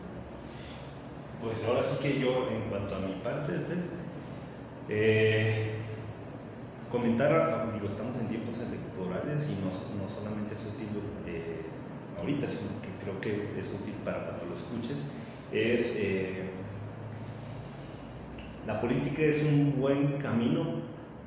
[1.42, 3.76] Pues ahora sí que yo, en cuanto a mi parte, este,
[4.90, 5.76] eh,
[6.92, 9.70] comentar, digo, estamos en tiempos electorales y no,
[10.02, 10.88] no solamente es útil
[11.28, 11.62] eh,
[12.20, 15.06] ahorita, sino que creo que es útil para cuando lo escuches,
[15.52, 16.50] es eh,
[18.66, 20.82] la política es un buen camino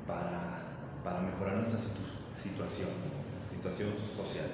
[0.07, 0.62] para,
[1.05, 2.89] para mejorar nuestra situación,
[3.51, 4.47] situación social,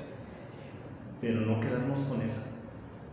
[1.21, 2.43] pero no quedarnos con esa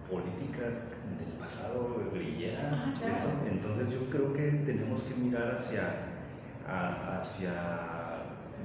[0.09, 2.71] política del pasado grillera.
[2.73, 3.45] Ah, claro.
[3.51, 5.83] Entonces yo creo que tenemos que mirar hacia,
[6.67, 7.53] a, hacia,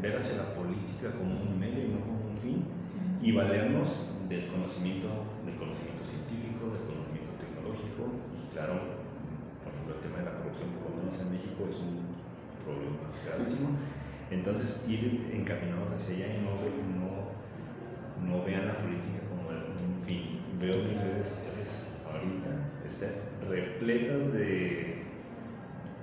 [0.01, 2.64] ver hacia la política como un medio y no como un fin,
[3.22, 5.09] y valernos del conocimiento,
[5.75, 9.03] conocimiento científico, del conocimiento tecnológico, y claro,
[9.66, 12.14] por ejemplo, el tema de la corrupción, por lo menos en México, es un
[12.62, 13.75] problema gravísimo.
[14.31, 16.55] Entonces, ir encaminados hacia allá y no,
[16.95, 17.11] no,
[18.22, 20.41] no vean la política como un fin.
[20.62, 23.18] Veo mis redes sociales ahorita, están
[23.51, 25.03] repletas de,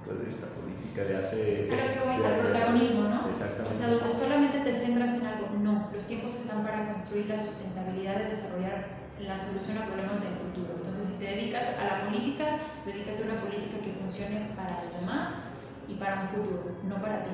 [0.05, 1.67] pues, de esta política de hace...
[1.71, 3.31] Pero que voy al protagonismo, ¿no?
[3.31, 3.71] Exactamente.
[3.71, 5.47] O sea, donde solamente te centras en algo.
[5.63, 10.33] No, los tiempos están para construir la sustentabilidad de desarrollar la solución a problemas del
[10.33, 10.73] futuro.
[10.77, 14.99] Entonces, si te dedicas a la política, dedícate a una política que funcione para los
[14.99, 15.51] demás
[15.87, 17.29] y para un futuro, no para ti.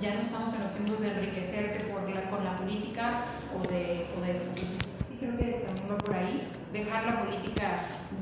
[0.00, 3.24] Ya no estamos en los tiempos de enriquecerte por la, con la política
[3.56, 4.50] o de, o de eso.
[4.50, 6.48] Entonces, sí creo que también va por ahí.
[6.72, 7.74] Dejar la política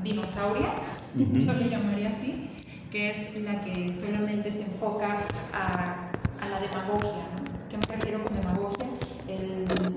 [0.03, 0.67] dinosauria,
[1.15, 1.45] uh -huh.
[1.45, 2.49] yo le llamaría así,
[2.91, 5.19] que es la que solamente se enfoca
[5.53, 7.23] a, a la demagogia.
[7.31, 7.41] ¿no?
[7.69, 8.85] ¿Qué me refiero con demagogia?
[9.27, 9.95] El, el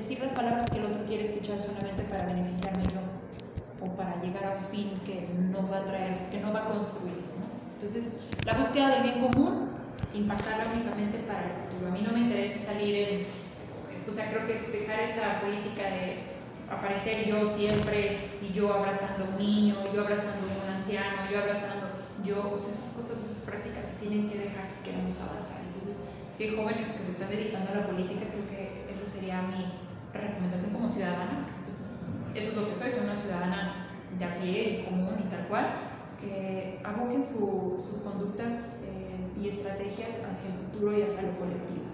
[0.00, 4.44] decir las palabras que el otro quiere escuchar solamente para beneficiarme yo o para llegar
[4.44, 7.20] a un fin que no va a traer, que no va a construir.
[7.36, 7.44] ¿no?
[7.74, 9.68] Entonces, la búsqueda del bien común,
[10.14, 11.88] impactarla únicamente para el futuro.
[11.88, 13.26] A mí no me interesa salir en,
[14.08, 16.16] o sea, creo que dejar esa política de
[16.70, 21.40] aparecer yo siempre y yo abrazando a un niño, yo abrazando a un anciano, yo
[21.40, 21.88] abrazando,
[22.24, 25.60] yo, o sea, esas cosas, esas prácticas se tienen que dejar si queremos avanzar.
[25.60, 26.04] Entonces,
[26.36, 29.89] si hay jóvenes que se están dedicando a la política, creo que esa sería mi
[30.18, 31.46] recomendación como ciudadana.
[31.64, 31.76] Pues,
[32.34, 33.86] eso es lo que soy, soy una ciudadana
[34.18, 35.66] de a pie y común y tal cual,
[36.20, 41.84] que aboquen sus conductas eh, y estrategias hacia el futuro y hacia lo colectivo.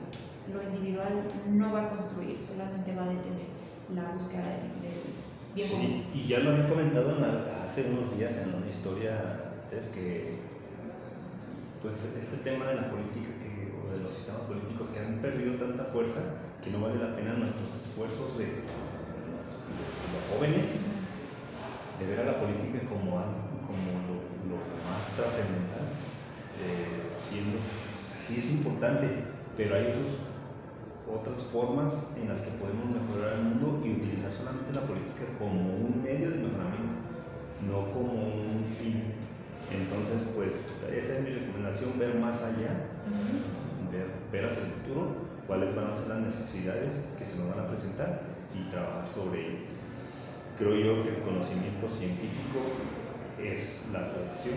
[0.52, 3.46] Lo individual no va a construir, solamente va a detener
[3.94, 7.16] la búsqueda del de bien sí, Y ya lo había comentado
[7.64, 9.42] hace unos días en una historia,
[9.92, 10.38] que
[11.82, 15.54] pues este tema de la política que, o de los sistemas políticos que han perdido
[15.54, 16.20] tanta fuerza
[16.66, 19.46] que no vale la pena nuestros esfuerzos de, los,
[20.34, 23.22] jóvenes de ver a la política como,
[23.70, 25.86] como lo, más trascendental,
[26.58, 27.62] eh, siendo,
[28.18, 29.06] sí es importante,
[29.56, 30.26] pero hay otros,
[31.06, 35.70] otras formas en las que podemos mejorar el mundo y utilizar solamente la política como
[35.70, 36.98] un medio de mejoramiento,
[37.62, 39.14] no como un fin.
[39.70, 42.90] Entonces, pues esa es mi recomendación, ver más allá,
[44.30, 46.88] ver, hacia el futuro, cuáles van a ser las necesidades
[47.18, 48.22] que se nos van a presentar
[48.54, 49.58] y trabajar sobre ello.
[50.58, 52.60] Creo yo que el conocimiento científico
[53.38, 54.56] es la salvación,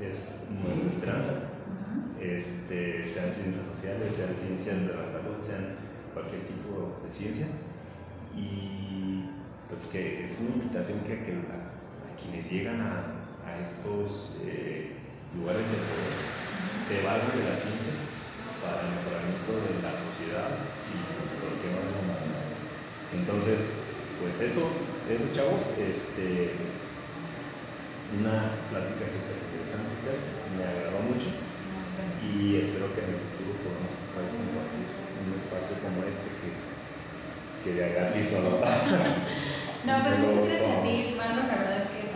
[0.00, 1.32] es nuestra esperanza,
[2.20, 5.76] este, sean ciencias sociales, sean ciencias de la salud, sean
[6.14, 7.46] cualquier tipo de ciencia.
[8.34, 9.28] Y
[9.68, 14.96] pues que es una invitación que, que a quienes llegan a, a estos eh,
[15.36, 16.14] lugares de poder,
[16.88, 17.92] se valen de la ciencia
[18.64, 20.96] para el mejoramiento de la sociedad y
[21.38, 22.46] por que no es humanidad.
[23.14, 23.78] Entonces,
[24.18, 24.66] pues eso,
[25.06, 26.58] eso chavos, este,
[28.16, 30.18] una plática súper interesante,
[30.56, 31.30] me agradó mucho
[32.26, 36.50] y espero que en el futuro podamos compartir un espacio como este que,
[37.62, 38.58] que de agarre solo.
[38.60, 42.06] no, pues muchas gracias a ti, Marlon, la verdad es que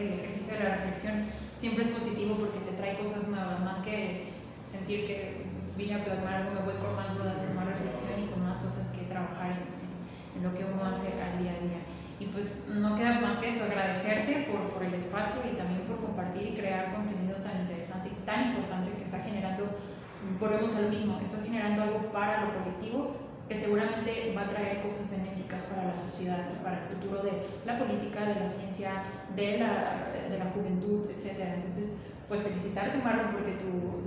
[0.00, 4.24] el ejercicio de la reflexión siempre es positivo porque te trae cosas nuevas, más que
[4.64, 5.47] sentir que
[5.78, 8.58] vine a plasmar algo, me voy con más dudas, con más reflexión y con más
[8.58, 9.54] cosas que trabajar
[10.34, 11.80] en, lo que uno hace al día a día.
[12.18, 15.98] Y pues no queda más que eso, agradecerte por, por el espacio y también por
[15.98, 19.66] compartir y crear contenido tan interesante y tan importante que está generando,
[20.38, 23.14] volvemos a lo mismo, estás generando algo para lo colectivo
[23.48, 27.32] que seguramente va a traer cosas benéficas para la sociedad para el futuro de
[27.64, 28.90] la política, de la ciencia,
[29.34, 31.54] de la, de la juventud, etc.
[31.54, 31.96] Entonces,
[32.28, 33.97] pues felicitarte, Marlon, porque tu,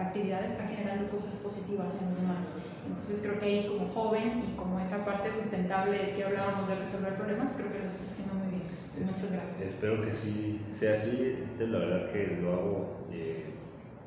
[0.00, 2.50] actividad está generando cosas positivas en los demás.
[2.86, 7.14] Entonces, creo que ahí como joven y como esa parte sustentable que hablábamos de resolver
[7.14, 8.62] problemas, creo que lo estás haciendo muy bien.
[9.06, 9.60] Muchas gracias.
[9.60, 11.36] Espero que sí sea así.
[11.46, 13.44] Este, la verdad que lo hago eh,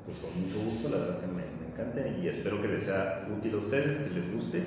[0.06, 3.28] pues con mucho gusto, la verdad que me, me encanta y espero que les sea
[3.38, 4.64] útil a ustedes, que les guste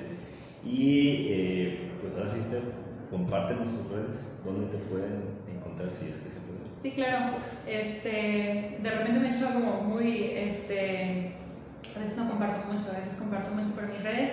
[0.65, 2.63] y eh, pues ahora sí, Esther,
[3.11, 6.34] compártenos tus redes, dónde te pueden encontrar si es que.
[6.81, 7.35] Sí, claro.
[7.67, 11.33] Este, de repente me he hecho como muy, este,
[11.95, 14.31] a veces no comparto mucho, a veces comparto mucho por mis redes.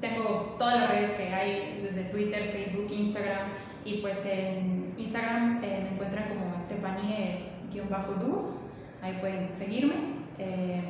[0.00, 3.48] Tengo todas las redes que hay, desde Twitter, Facebook, Instagram,
[3.84, 8.70] y pues en Instagram eh, me encuentran como Estefanie-Dus,
[9.02, 9.94] ahí pueden seguirme.
[10.38, 10.82] Eh,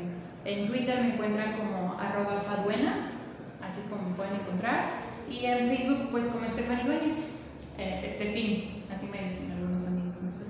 [0.44, 3.14] en Twitter me encuentran como arroba faduenas
[3.66, 4.90] así es como me pueden encontrar.
[5.30, 7.30] Y en Facebook, pues como Stephanie Dueñez,
[7.78, 10.03] eh, Estefín, así me dicen algunos amigos,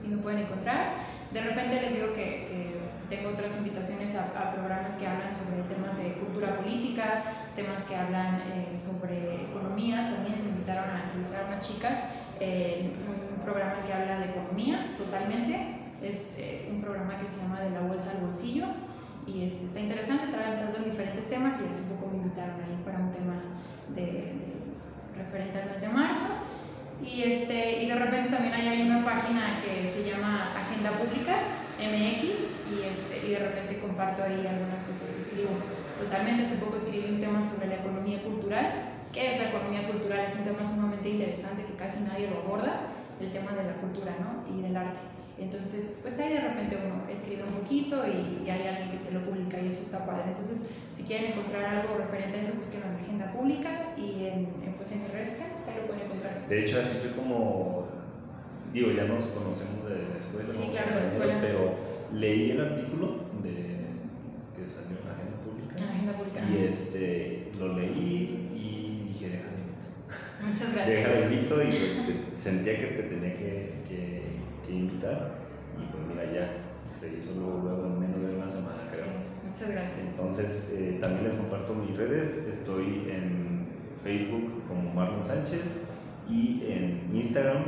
[0.05, 0.95] así me pueden encontrar.
[1.33, 2.75] De repente les digo que,
[3.09, 7.23] tengo otras invitaciones a, programas que hablan sobre temas de cultura política,
[7.55, 12.05] temas que hablan eh, sobre economía, también me invitaron a entrevistar a unas chicas,
[12.41, 17.61] eh, un programa que habla de economía totalmente, es eh, un programa que se llama
[17.61, 18.67] De la Bolsa al Bolsillo,
[19.27, 22.99] y este, está interesante, tratando en diferentes temas y hace poco me invitaron ahí para
[22.99, 23.37] un tema
[23.95, 24.33] de,
[25.17, 25.89] referente al mes de.
[27.05, 31.37] Y, este, y de repente también hay, una página que se llama Agenda Pública
[31.79, 32.25] MX
[32.73, 35.51] y, este, y de repente comparto ahí algunas cosas que escribo.
[36.01, 38.91] Totalmente, hace poco escribí un tema sobre la economía cultural.
[39.13, 40.21] ¿Qué es la economía cultural?
[40.21, 42.89] Es un tema sumamente interesante que casi nadie lo aborda,
[43.21, 44.43] el tema de la cultura ¿no?
[44.53, 44.99] y del arte.
[45.39, 49.21] Entonces, pues ahí de repente uno escribe un poquito y, hay alguien que te lo
[49.21, 50.25] publica y eso está padre.
[50.29, 54.47] Entonces, si quieren encontrar algo referente a eso, busquen en la agenda pública y en,
[54.77, 56.49] pues en mis redes sociales, ahí lo pueden encontrar.
[56.49, 57.89] De hecho, así fue como,
[58.73, 61.39] digo, ya nos conocemos de la escuela, sí, claro, de la escuela.
[61.41, 61.75] pero
[62.13, 63.07] leí el artículo
[63.43, 63.53] de,
[64.55, 65.75] que salió en la agenda pública.
[65.79, 66.41] En la agenda pública.
[66.51, 69.89] Y este, lo leí y dije, déjale invito.
[70.47, 70.89] Muchas gracias.
[70.89, 74.25] Déjale invito y sentía que te tenía que, que
[74.67, 75.39] que invitar
[75.77, 76.47] y pues mira ya
[76.99, 79.05] se hizo luego, luego en menos de una semana creo.
[79.45, 80.01] muchas gracias.
[80.07, 83.54] Entonces eh, también les comparto mis redes, estoy en
[84.05, 85.63] Facebook como Marlon Sánchez
[86.29, 87.65] y en Instagram,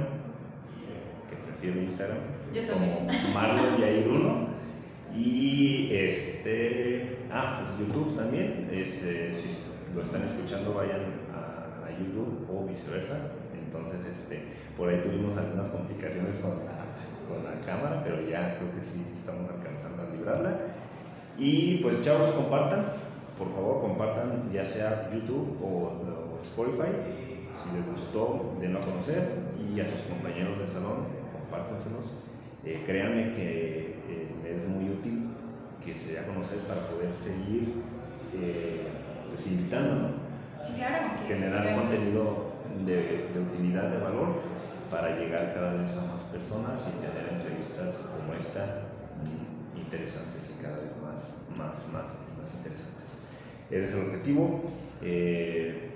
[1.28, 2.18] que prefiero Instagram,
[2.52, 4.48] Yo como Marlon Yair 1
[5.90, 8.68] Este, ah, pues YouTube también.
[8.70, 9.48] Este, si
[9.94, 11.00] lo están escuchando, vayan
[11.32, 13.32] a, a, YouTube o viceversa.
[13.54, 14.42] Entonces, este,
[14.76, 16.84] por ahí tuvimos algunas complicaciones con la,
[17.28, 20.58] con la cámara, pero ya creo que sí estamos alcanzando a librarla.
[21.38, 22.84] Y pues chavos, compartan,
[23.38, 26.15] por favor, compartan ya sea YouTube o
[26.46, 26.92] Spotify.
[27.54, 32.12] Si les gustó, denlo a conocer y a sus compañeros del salón, compártanselos.
[32.64, 35.32] Eh, créanme que eh, es muy útil
[35.84, 37.82] que se dé a conocer para poder seguir
[38.34, 38.88] eh,
[39.28, 40.10] pues, invitando.
[40.62, 41.12] Sí, claro.
[41.26, 42.52] Generar contenido
[42.84, 44.42] de, de, utilidad, de valor,
[44.90, 48.88] para llegar cada vez a más personas y tener entrevistas como esta
[49.22, 53.10] mm, interesantes y cada vez más, más, más, más interesantes.
[53.70, 54.62] Ese es el objetivo.
[55.02, 55.95] Eh,